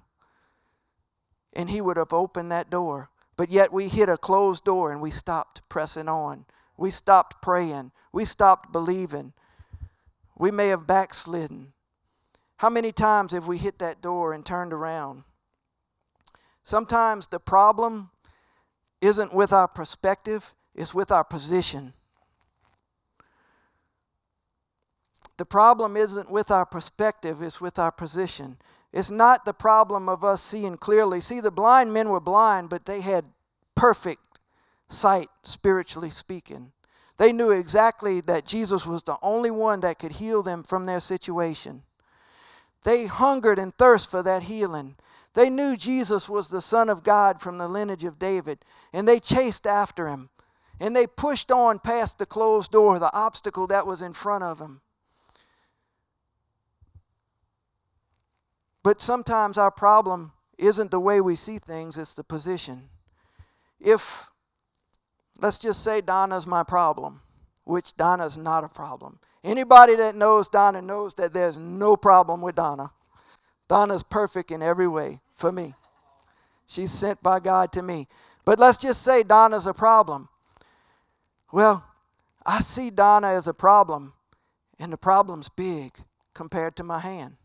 [1.53, 3.11] and He would have opened that door.
[3.37, 6.45] But yet we hit a closed door and we stopped pressing on.
[6.77, 7.93] We stopped praying.
[8.13, 9.33] We stopped believing.
[10.37, 11.73] We may have backslidden.
[12.59, 15.25] How many times have we hit that door and turned around?
[16.63, 18.11] Sometimes the problem
[19.01, 21.93] isn't with our perspective, it's with our position.
[25.39, 28.59] The problem isn't with our perspective, it's with our position.
[28.93, 31.21] It's not the problem of us seeing clearly.
[31.21, 33.25] See, the blind men were blind, but they had
[33.75, 34.21] perfect
[34.89, 36.73] sight, spiritually speaking.
[37.17, 41.01] They knew exactly that Jesus was the only one that could heal them from their
[41.01, 41.83] situation.
[42.85, 44.97] They hungered and thirst for that healing.
[45.35, 49.19] They knew Jesus was the Son of God from the lineage of David, and they
[49.19, 50.29] chased after him.
[50.79, 54.59] And they pushed on past the closed door, the obstacle that was in front of
[54.59, 54.81] them.
[58.83, 62.89] But sometimes our problem isn't the way we see things, it's the position.
[63.81, 64.31] If,
[65.41, 67.21] let's just say Donna's my problem,
[67.65, 69.19] which Donna's not a problem.
[69.45, 72.91] Anybody that knows Donna knows that there's no problem with Donna.
[73.73, 75.73] Donna's perfect in every way for me.
[76.67, 78.07] She's sent by God to me.
[78.45, 80.29] But let's just say Donna's a problem.
[81.53, 81.83] Well,
[82.45, 84.13] I see Donna as a problem,
[84.79, 85.93] and the problem's big
[86.35, 87.37] compared to my hand.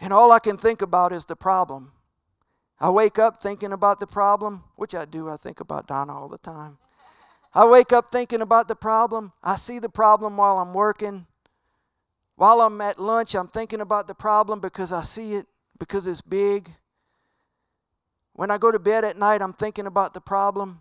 [0.00, 1.92] And all I can think about is the problem.
[2.80, 5.28] I wake up thinking about the problem, which I do.
[5.28, 6.78] I think about Donna all the time.
[7.54, 9.32] I wake up thinking about the problem.
[9.44, 11.28] I see the problem while I'm working.
[12.36, 15.46] While I'm at lunch, I'm thinking about the problem because I see it,
[15.78, 16.70] because it's big.
[18.32, 20.80] When I go to bed at night, I'm thinking about the problem,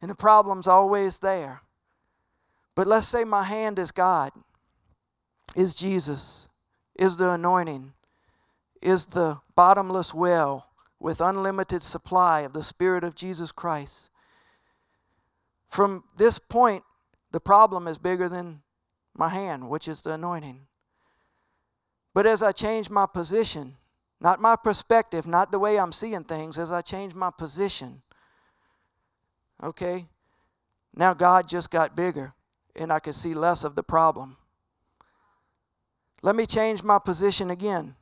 [0.00, 1.62] and the problem's always there.
[2.74, 4.32] But let's say my hand is God,
[5.56, 6.48] is Jesus,
[6.96, 7.92] is the anointing
[8.82, 14.10] is the bottomless well with unlimited supply of the Spirit of Jesus Christ.
[15.68, 16.82] From this point,
[17.30, 18.62] the problem is bigger than
[19.14, 20.66] my hand, which is the anointing.
[22.14, 23.74] But as I change my position,
[24.20, 28.02] not my perspective, not the way I'm seeing things, as I change my position,
[29.62, 30.06] okay,
[30.94, 32.34] now God just got bigger
[32.76, 34.36] and I could see less of the problem.
[36.22, 37.96] Let me change my position again.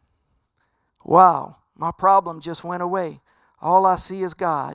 [1.05, 3.21] Wow, my problem just went away.
[3.61, 4.75] All I see is God.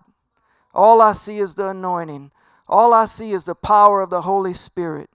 [0.74, 2.32] All I see is the anointing.
[2.68, 5.10] All I see is the power of the Holy Spirit.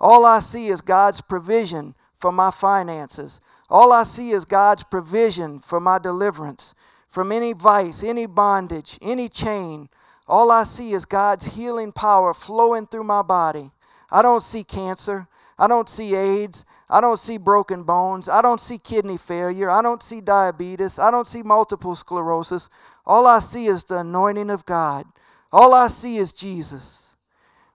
[0.00, 3.40] All I see is God's provision for my finances.
[3.70, 6.74] All I see is God's provision for my deliverance
[7.08, 9.88] from any vice, any bondage, any chain.
[10.26, 13.70] All I see is God's healing power flowing through my body.
[14.10, 15.26] I don't see cancer.
[15.58, 16.64] I don't see AIDS.
[16.88, 18.28] I don't see broken bones.
[18.28, 19.68] I don't see kidney failure.
[19.68, 20.98] I don't see diabetes.
[20.98, 22.70] I don't see multiple sclerosis.
[23.04, 25.04] All I see is the anointing of God.
[25.52, 27.16] All I see is Jesus.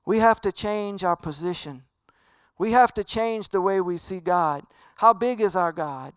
[0.06, 1.84] We have to change our position.
[2.58, 4.64] We have to change the way we see God.
[4.98, 6.14] How big is our God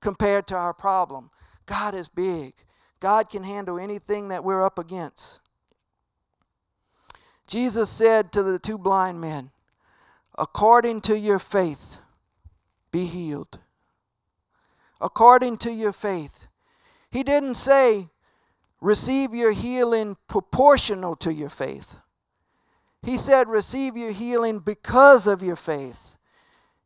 [0.00, 1.30] compared to our problem?
[1.66, 2.54] God is big.
[3.00, 5.40] God can handle anything that we're up against.
[7.46, 9.50] Jesus said to the two blind men,
[10.36, 11.98] According to your faith,
[12.92, 13.58] be healed.
[15.00, 16.48] According to your faith.
[17.10, 18.08] He didn't say,
[18.80, 21.98] receive your healing proportional to your faith.
[23.02, 26.16] He said, receive your healing because of your faith.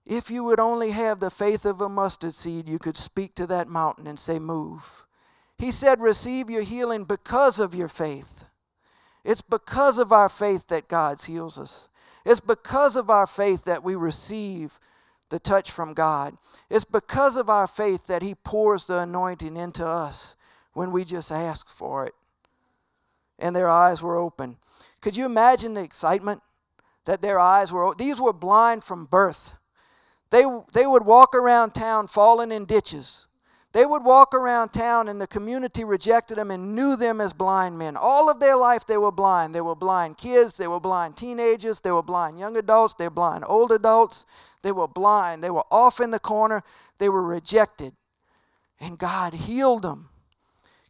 [0.04, 3.46] If you would only have the faith of a mustard seed, you could speak to
[3.46, 5.06] that mountain and say, Move.
[5.58, 8.44] He said, Receive your healing because of your faith.
[9.24, 11.88] It's because of our faith that God heals us.
[12.26, 14.78] It's because of our faith that we receive
[15.28, 16.36] the touch from God.
[16.68, 20.36] It's because of our faith that He pours the anointing into us
[20.72, 22.14] when we just ask for it.
[23.38, 24.56] And their eyes were open.
[25.02, 26.40] Could you imagine the excitement
[27.04, 27.94] that their eyes were?
[27.94, 29.58] These were blind from birth.
[30.30, 33.26] They, they would walk around town falling in ditches.
[33.72, 37.78] They would walk around town and the community rejected them and knew them as blind
[37.78, 37.96] men.
[37.96, 39.54] All of their life they were blind.
[39.54, 43.10] They were blind kids, they were blind teenagers, they were blind young adults, they were
[43.10, 44.24] blind old adults.
[44.62, 45.42] They were blind.
[45.42, 46.62] They were off in the corner.
[46.98, 47.94] They were rejected.
[48.80, 50.08] And God healed them.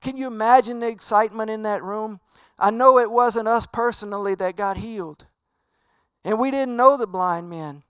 [0.00, 2.20] Can you imagine the excitement in that room?
[2.62, 5.26] I know it wasn't us personally that got healed.
[6.24, 7.82] And we didn't know the blind men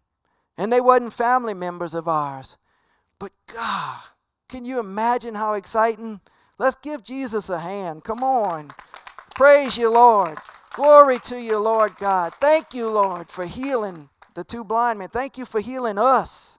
[0.56, 2.56] and they wasn't family members of ours.
[3.18, 4.00] But God,
[4.48, 6.20] can you imagine how exciting?
[6.58, 8.02] Let's give Jesus a hand.
[8.02, 8.70] Come on.
[9.34, 10.38] Praise you, Lord.
[10.72, 12.32] Glory to you, Lord God.
[12.40, 15.08] Thank you, Lord, for healing the two blind men.
[15.10, 16.58] Thank you for healing us.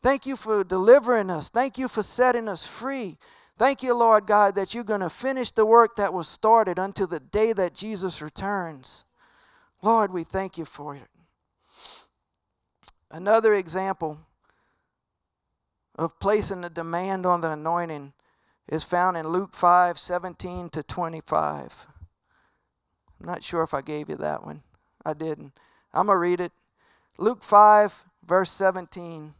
[0.00, 1.50] Thank you for delivering us.
[1.50, 3.18] Thank you for setting us free.
[3.62, 7.06] Thank you, Lord God, that you're going to finish the work that was started until
[7.06, 9.04] the day that Jesus returns.
[9.82, 11.06] Lord, we thank you for it.
[13.08, 14.18] Another example
[15.94, 18.12] of placing a demand on the anointing
[18.66, 21.86] is found in Luke 5 17 to 25.
[23.20, 24.64] I'm not sure if I gave you that one.
[25.06, 25.52] I didn't.
[25.94, 26.50] I'm going to read it.
[27.16, 29.34] Luke 5, verse 17.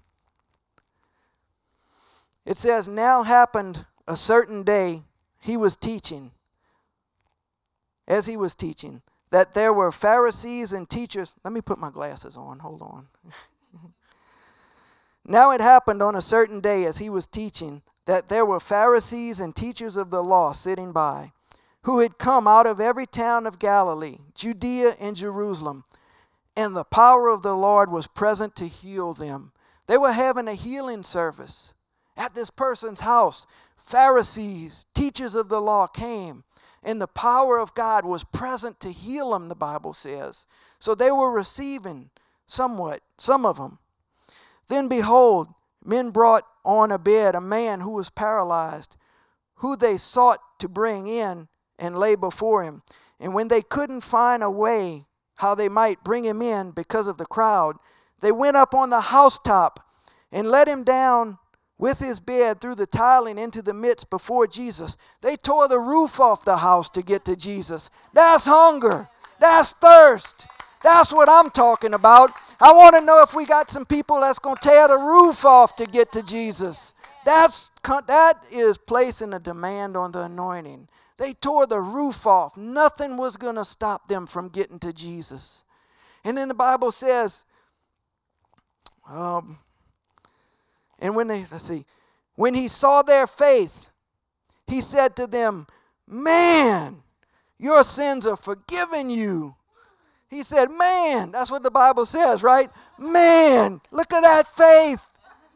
[2.47, 5.03] It says, Now happened a certain day,
[5.41, 6.31] he was teaching,
[8.07, 11.35] as he was teaching, that there were Pharisees and teachers.
[11.43, 12.59] Let me put my glasses on.
[12.61, 13.07] Hold on.
[15.25, 19.41] now it happened on a certain day as he was teaching that there were Pharisees
[19.41, 21.33] and teachers of the law sitting by,
[21.85, 25.85] who had come out of every town of Galilee, Judea, and Jerusalem,
[26.57, 29.53] and the power of the Lord was present to heal them.
[29.87, 31.75] They were having a healing service
[32.17, 33.47] at this person's house.
[33.83, 36.45] Pharisees, teachers of the law came,
[36.85, 40.47] and the power of God was present to heal them, the Bible says.
[40.79, 42.11] So they were receiving
[42.47, 43.79] somewhat, some of them.
[44.69, 45.49] Then behold,
[45.85, 48.97] men brought on a bed a man who was paralyzed,
[49.57, 52.83] who they sought to bring in and lay before him.
[53.19, 55.07] And when they couldn't find a way
[55.37, 57.77] how they might bring him in because of the crowd,
[58.21, 59.85] they went up on the housetop
[60.31, 61.39] and let him down
[61.79, 64.97] with his bed through the tiling into the midst before Jesus.
[65.21, 67.91] They tore the roof off the house to get to Jesus.
[68.13, 69.09] That's hunger.
[69.41, 70.47] That's thirst.
[70.83, 72.31] That's what I'm talking about.
[72.61, 75.45] I want to know if we got some people that's going to tear the roof
[75.45, 76.95] off to get to Jesus.
[77.25, 77.71] That's
[78.07, 80.89] that is placing a demand on the anointing.
[81.19, 82.57] They tore the roof off.
[82.57, 85.65] Nothing was going to stop them from getting to Jesus.
[86.25, 87.45] And then the Bible says,
[89.09, 89.59] um,
[91.03, 91.85] and when they, let's see,
[92.37, 93.91] when he saw their faith,
[94.69, 95.67] he said to them,
[96.07, 96.97] Man,
[97.59, 99.55] your sins are forgiven you.
[100.31, 102.71] He said, Man, that's what the Bible says, right?
[102.99, 105.07] Man, look at that faith.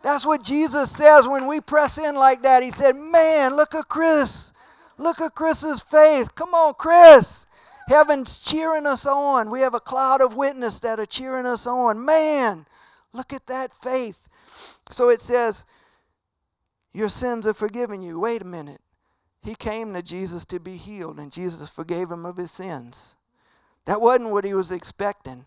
[0.02, 2.62] That's what Jesus says when we press in like that.
[2.62, 4.52] He said, Man, look at Chris.
[4.98, 6.34] Look at Chris's faith.
[6.34, 7.46] Come on, Chris.
[7.88, 9.50] Heaven's cheering us on.
[9.50, 12.04] We have a cloud of witness that are cheering us on.
[12.04, 12.66] Man,
[13.12, 14.25] look at that faith.
[14.90, 15.66] So it says,
[16.92, 18.20] Your sins are forgiven you.
[18.20, 18.80] Wait a minute.
[19.42, 23.14] He came to Jesus to be healed, and Jesus forgave him of his sins.
[23.84, 25.46] That wasn't what he was expecting.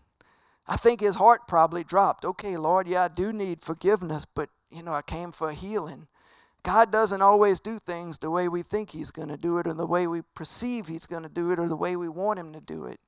[0.66, 2.24] I think his heart probably dropped.
[2.24, 6.06] Okay, Lord, yeah, I do need forgiveness, but you know, I came for healing.
[6.62, 9.74] God doesn't always do things the way we think He's going to do it, or
[9.74, 12.52] the way we perceive He's going to do it, or the way we want Him
[12.52, 13.00] to do it.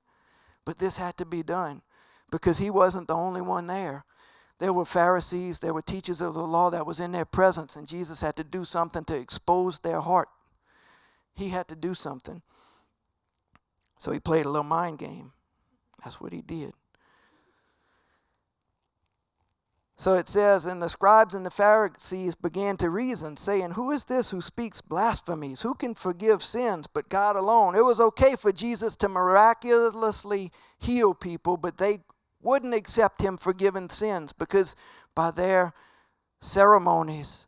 [0.65, 1.83] But this had to be done
[2.31, 4.05] because He wasn't the only one there.
[4.63, 7.85] There were Pharisees, there were teachers of the law that was in their presence, and
[7.85, 10.29] Jesus had to do something to expose their heart.
[11.35, 12.43] He had to do something.
[13.99, 15.33] So He played a little mind game.
[16.05, 16.75] That's what He did.
[19.97, 24.05] So it says, And the scribes and the Pharisees began to reason, saying, Who is
[24.05, 25.63] this who speaks blasphemies?
[25.63, 27.75] Who can forgive sins but God alone?
[27.75, 31.99] It was okay for Jesus to miraculously heal people, but they
[32.43, 34.75] wouldn't accept him forgiving sins because
[35.15, 35.73] by their
[36.41, 37.47] ceremonies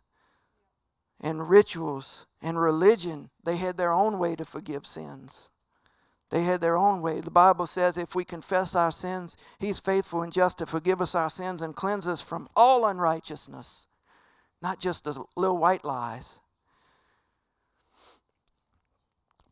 [1.21, 5.51] and rituals and religion, they had their own way to forgive sins.
[6.31, 7.21] They had their own way.
[7.21, 11.15] The Bible says if we confess our sins, He's faithful and just to forgive us
[11.15, 13.87] our sins and cleanse us from all unrighteousness,
[14.61, 16.41] not just the little white lies.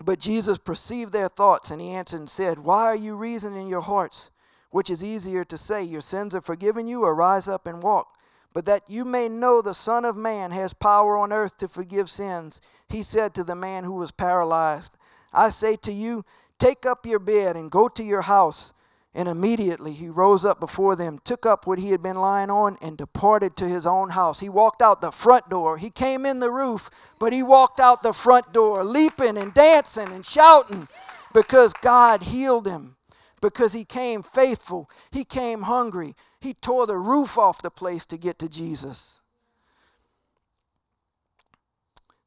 [0.04, 3.68] But Jesus perceived their thoughts and he answered and said, Why are you reasoning in
[3.68, 4.30] your hearts?
[4.72, 8.18] Which is easier to say, Your sins are forgiven you, or rise up and walk?
[8.52, 12.10] But that you may know the Son of Man has power on earth to forgive
[12.10, 14.96] sins, he said to the man who was paralyzed,
[15.32, 16.24] I say to you,
[16.58, 18.72] Take up your bed and go to your house.
[19.14, 22.78] And immediately he rose up before them, took up what he had been lying on,
[22.80, 24.40] and departed to his own house.
[24.40, 25.76] He walked out the front door.
[25.76, 30.08] He came in the roof, but he walked out the front door, leaping and dancing
[30.08, 30.88] and shouting
[31.34, 32.96] because God healed him,
[33.42, 34.88] because he came faithful.
[35.10, 36.14] He came hungry.
[36.40, 39.20] He tore the roof off the place to get to Jesus.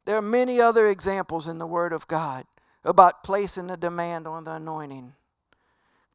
[0.05, 2.45] There are many other examples in the Word of God
[2.83, 5.13] about placing a demand on the anointing.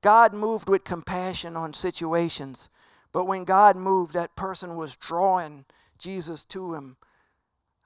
[0.02, 2.70] God moved with compassion on situations,
[3.10, 5.64] but when God moved, that person was drawing
[5.98, 6.96] Jesus to him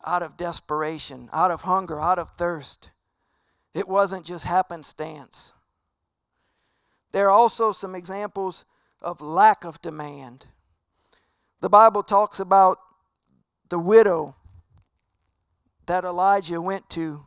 [0.04, 2.90] out of desperation, out of hunger, out of thirst.
[3.72, 5.54] It wasn't just happenstance.
[7.14, 8.64] There are also some examples
[9.00, 10.48] of lack of demand.
[11.60, 12.80] The Bible talks about
[13.68, 14.34] the widow
[15.86, 17.24] that Elijah went to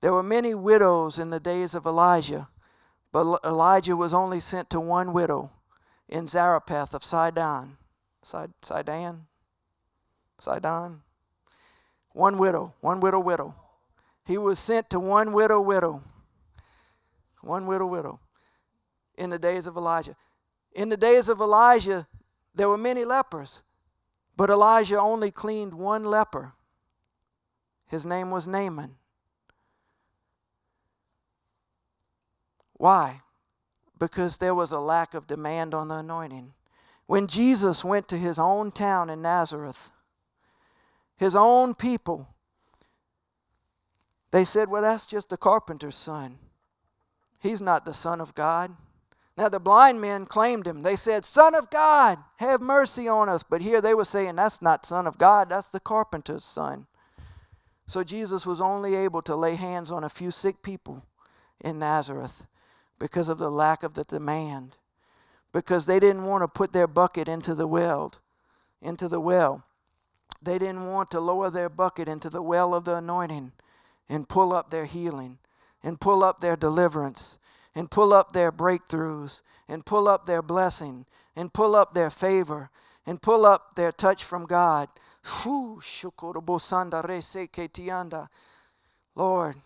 [0.00, 2.48] there were many widows in the days of Elijah,
[3.12, 5.50] but Elijah was only sent to one widow
[6.08, 7.78] in Zarephath of Sidon.
[8.24, 9.26] Sidon?
[10.40, 11.02] Sidon?
[12.10, 13.54] One widow, one widow, widow.
[14.26, 16.02] He was sent to one widow, widow.
[17.42, 18.18] One widow, widow.
[19.16, 20.16] In the days of Elijah.
[20.72, 22.06] In the days of Elijah,
[22.54, 23.62] there were many lepers,
[24.36, 26.52] but Elijah only cleaned one leper.
[27.86, 28.96] His name was Naaman.
[32.74, 33.22] Why?
[33.98, 36.52] Because there was a lack of demand on the anointing.
[37.06, 39.90] When Jesus went to his own town in Nazareth,
[41.16, 42.28] his own people,
[44.32, 46.38] they said, Well, that's just the carpenter's son.
[47.38, 48.74] He's not the Son of God.
[49.36, 50.82] Now, the blind men claimed him.
[50.82, 53.42] They said, Son of God, have mercy on us.
[53.42, 56.86] But here they were saying, That's not Son of God, that's the carpenter's son.
[57.86, 61.04] So Jesus was only able to lay hands on a few sick people
[61.60, 62.46] in Nazareth
[62.98, 64.76] because of the lack of the demand.
[65.52, 68.12] Because they didn't want to put their bucket into the well,
[68.82, 69.64] into the well.
[70.42, 73.52] They didn't want to lower their bucket into the well of the anointing
[74.08, 75.38] and pull up their healing
[75.82, 77.38] and pull up their deliverance
[77.76, 82.70] and pull up their breakthroughs and pull up their blessing and pull up their favor
[83.06, 84.88] and pull up their touch from God.
[89.14, 89.56] Lord,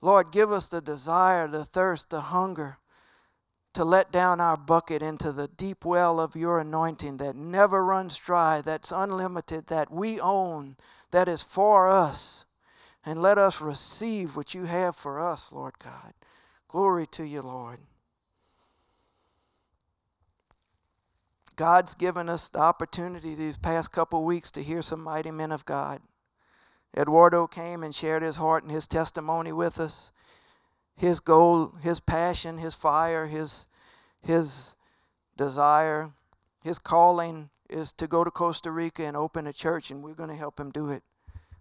[0.00, 2.78] Lord, give us the desire, the thirst, the hunger
[3.74, 8.16] to let down our bucket into the deep well of your anointing that never runs
[8.16, 10.76] dry, that's unlimited, that we own,
[11.12, 12.46] that is for us.
[13.04, 16.14] And let us receive what you have for us, Lord God.
[16.70, 17.80] Glory to you, Lord.
[21.56, 25.64] God's given us the opportunity these past couple weeks to hear some mighty men of
[25.64, 26.00] God.
[26.96, 30.12] Eduardo came and shared his heart and his testimony with us.
[30.94, 33.66] His goal, his passion, his fire, his,
[34.22, 34.76] his
[35.36, 36.12] desire,
[36.62, 40.30] his calling is to go to Costa Rica and open a church, and we're going
[40.30, 41.02] to help him do it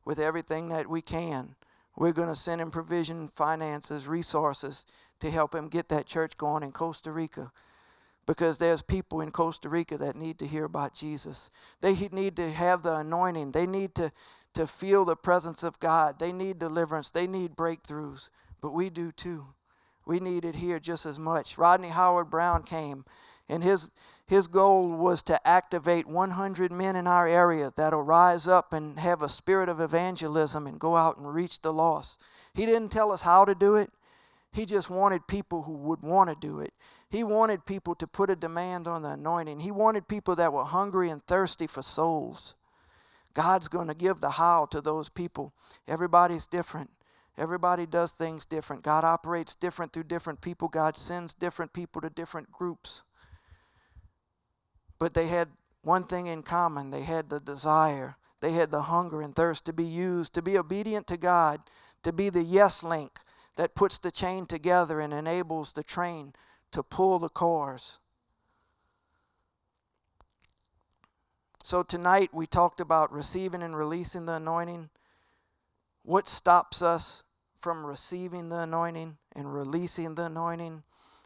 [0.05, 1.55] with everything that we can.
[1.99, 4.85] We're going to send him provision, finances, resources
[5.19, 7.51] to help him get that church going in Costa Rica.
[8.29, 11.49] because there's people in Costa Rica that need to hear about Jesus.
[11.81, 13.53] They need to have the anointing.
[13.53, 14.11] They need to,
[14.53, 16.19] to feel the presence of God.
[16.19, 17.09] They need deliverance.
[17.09, 18.29] They need breakthroughs.
[18.61, 19.45] But we do too.
[20.05, 21.57] We need it here just as much.
[21.57, 23.03] Rodney Howard Browne came,
[23.49, 23.89] and his,
[24.29, 29.23] his goal was to activate 100 men in our area that'll rise up and have
[29.23, 32.21] a spirit of evangelism and go out and reach the lost.
[32.53, 33.89] He didn't tell us how to do it,
[34.53, 36.73] he just wanted people who would want to do it.
[37.09, 39.61] He wanted people to put a demand on the anointing.
[39.61, 42.53] He wanted people that were hungry and thirsty for souls.
[43.33, 45.53] God's going to give the how to those people.
[45.87, 46.91] Everybody's different.
[47.35, 48.83] Everybody does things different.
[48.83, 50.67] God operates different through different people.
[50.67, 53.03] God sends different people to different groups.
[54.99, 55.49] But they had
[55.83, 59.73] one thing in common they had the desire, they had the hunger and thirst to
[59.73, 61.61] be used, to be obedient to God,
[62.03, 63.19] to be the yes link
[63.55, 66.33] that puts the chain together and enables the train
[66.71, 67.99] to pull the cars.
[71.63, 74.89] So tonight we talked about receiving and releasing the anointing.
[76.03, 77.23] What stops us
[77.57, 80.83] from receiving the anointing and releasing the anointing?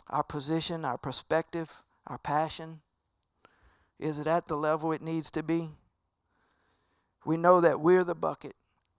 [0.10, 1.72] Our position, our perspective,
[2.08, 2.82] our passion.
[4.04, 5.70] Is it at the level it needs to be?
[7.26, 8.54] We know that we're the bucket.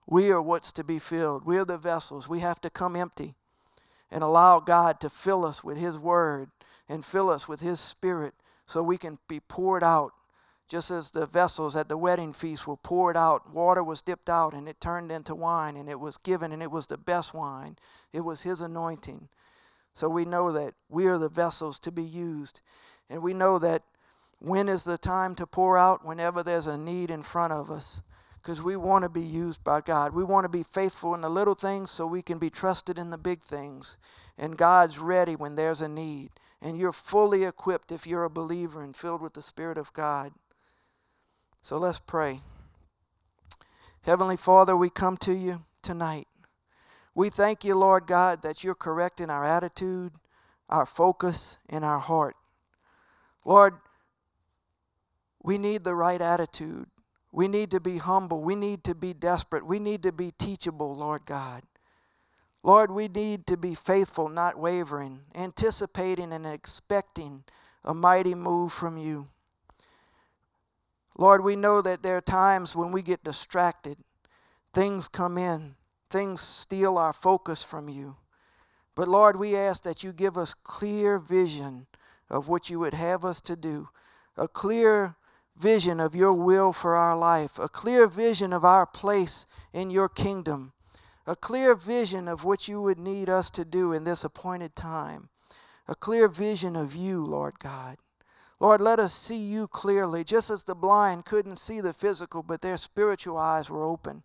[0.07, 1.45] We are what's to be filled.
[1.45, 2.27] We're the vessels.
[2.27, 3.35] We have to come empty
[4.09, 6.49] and allow God to fill us with His Word
[6.89, 8.33] and fill us with His Spirit
[8.65, 10.11] so we can be poured out.
[10.67, 14.55] Just as the vessels at the wedding feast were poured out, water was dipped out
[14.55, 17.77] and it turned into wine and it was given and it was the best wine.
[18.11, 19.29] It was His anointing.
[19.93, 22.61] So we know that we are the vessels to be used.
[23.07, 23.83] And we know that
[24.39, 26.05] when is the time to pour out?
[26.05, 28.01] Whenever there's a need in front of us
[28.45, 30.13] because we want to be used by God.
[30.13, 33.09] We want to be faithful in the little things so we can be trusted in
[33.09, 33.97] the big things.
[34.37, 36.29] And God's ready when there's a need.
[36.61, 40.31] And you're fully equipped if you're a believer and filled with the Spirit of God.
[41.63, 42.41] So let's pray.
[44.03, 46.27] Heavenly Father, we come to you tonight.
[47.15, 50.11] We thank you, Lord God, that you're correcting our attitude,
[50.69, 52.35] our focus, and our heart.
[53.43, 53.73] Lord,
[55.45, 56.87] we need the right attitude.
[57.31, 58.41] We need to be humble.
[58.41, 59.67] We need to be desperate.
[59.67, 61.61] We need to be teachable, Lord God.
[62.63, 67.43] Lord, we need to be faithful, not wavering, anticipating and expecting
[67.83, 69.27] a mighty move from you.
[71.15, 73.99] Lord, we know that there are times when we get distracted.
[74.73, 75.75] Things come in,
[76.09, 78.15] things steal our focus from you.
[78.95, 81.85] But Lord, we ask that you give us clear vision
[82.31, 83.89] of what you would have us to do,
[84.35, 85.15] a clear
[85.57, 90.09] vision of your will for our life, a clear vision of our place in your
[90.09, 90.73] kingdom,
[91.25, 95.29] a clear vision of what you would need us to do in this appointed time,
[95.87, 97.97] a clear vision of you, Lord God.
[98.59, 102.61] Lord, let us see you clearly, just as the blind couldn't see the physical, but
[102.61, 104.23] their spiritual eyes were open.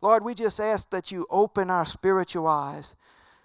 [0.00, 2.96] Lord, we just ask that you open our spiritual eyes.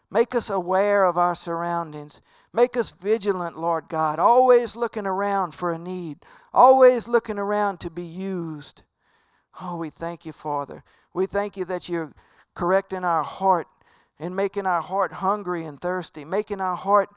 [0.10, 2.22] Make us aware of our surroundings.
[2.54, 6.20] Make us vigilant, Lord God, always looking around for a need,
[6.54, 8.84] always looking around to be used.
[9.62, 10.84] Oh, we thank you, Father.
[11.14, 12.14] We thank you that you're
[12.54, 13.68] correcting our heart
[14.20, 17.10] and making our heart hungry and thirsty, making our heart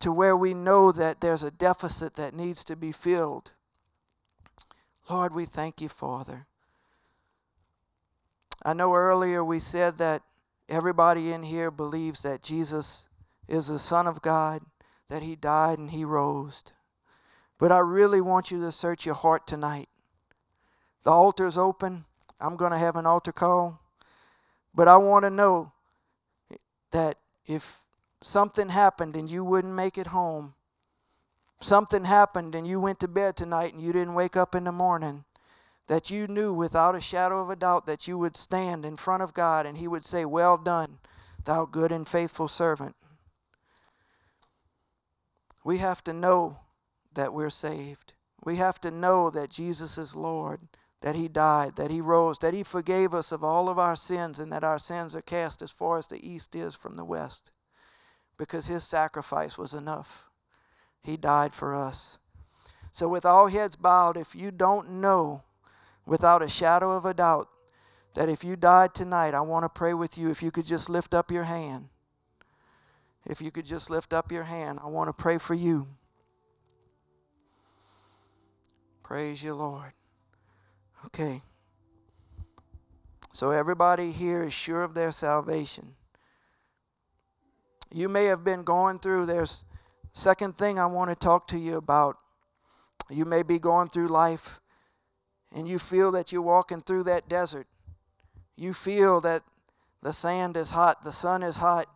[0.00, 3.52] to where we know that there's a deficit that needs to be filled.
[5.08, 6.46] Lord, we thank you, Father.
[8.62, 10.22] I know earlier we said that
[10.70, 13.08] everybody in here believes that Jesus
[13.48, 14.62] is the Son of God,
[15.08, 16.64] that He died and He rose.
[17.58, 19.88] But I really want you to search your heart tonight.
[21.02, 22.04] The altar is open.
[22.40, 23.80] I'm going to have an altar call.
[24.74, 25.72] But I want to know
[26.92, 27.80] that if
[28.22, 30.54] something happened and you wouldn't make it home,
[31.60, 34.72] something happened and you went to bed tonight and you didn't wake up in the
[34.72, 35.24] morning,
[35.90, 39.24] that you knew without a shadow of a doubt that you would stand in front
[39.24, 40.98] of God and He would say, Well done,
[41.44, 42.94] thou good and faithful servant.
[45.64, 46.58] We have to know
[47.12, 48.14] that we're saved.
[48.44, 50.60] We have to know that Jesus is Lord,
[51.00, 54.38] that He died, that He rose, that He forgave us of all of our sins,
[54.38, 57.50] and that our sins are cast as far as the east is from the west.
[58.38, 60.30] Because His sacrifice was enough.
[61.02, 62.20] He died for us.
[62.92, 65.42] So, with all heads bowed, if you don't know
[66.10, 67.48] without a shadow of a doubt
[68.14, 70.28] that if you died tonight, I want to pray with you.
[70.28, 71.88] If you could just lift up your hand.
[73.24, 75.86] If you could just lift up your hand, I want to pray for you.
[79.04, 79.92] Praise you, Lord.
[81.06, 81.42] Okay.
[83.32, 85.94] So everybody here is sure of their salvation.
[87.94, 89.64] You may have been going through there's
[90.12, 92.16] Second thing I want to talk to you about
[93.08, 94.60] you may be going through life
[95.54, 97.66] and you feel that you're walking through that desert.
[98.56, 99.42] You feel that
[100.02, 101.86] the sand is hot, the sun is hot,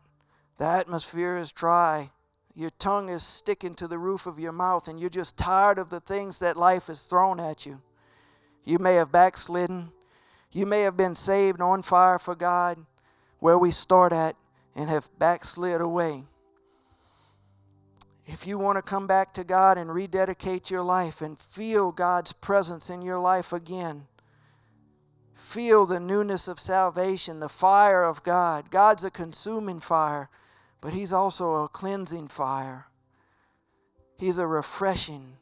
[0.58, 2.10] the atmosphere is dry,
[2.54, 5.90] your tongue is sticking to the roof of your mouth, and you're just tired of
[5.90, 7.80] the things that life has thrown at you.
[8.62, 9.92] You may have backslidden.
[10.52, 12.78] You may have been saved on fire for God,
[13.40, 14.36] where we start at,
[14.76, 16.24] and have backslid away.
[18.26, 22.32] If you want to come back to God and rededicate your life and feel God's
[22.32, 24.06] presence in your life again,
[25.34, 28.70] feel the newness of salvation, the fire of God.
[28.70, 30.30] God's a consuming fire,
[30.80, 32.86] but He's also a cleansing fire.
[34.16, 35.34] He's a refreshing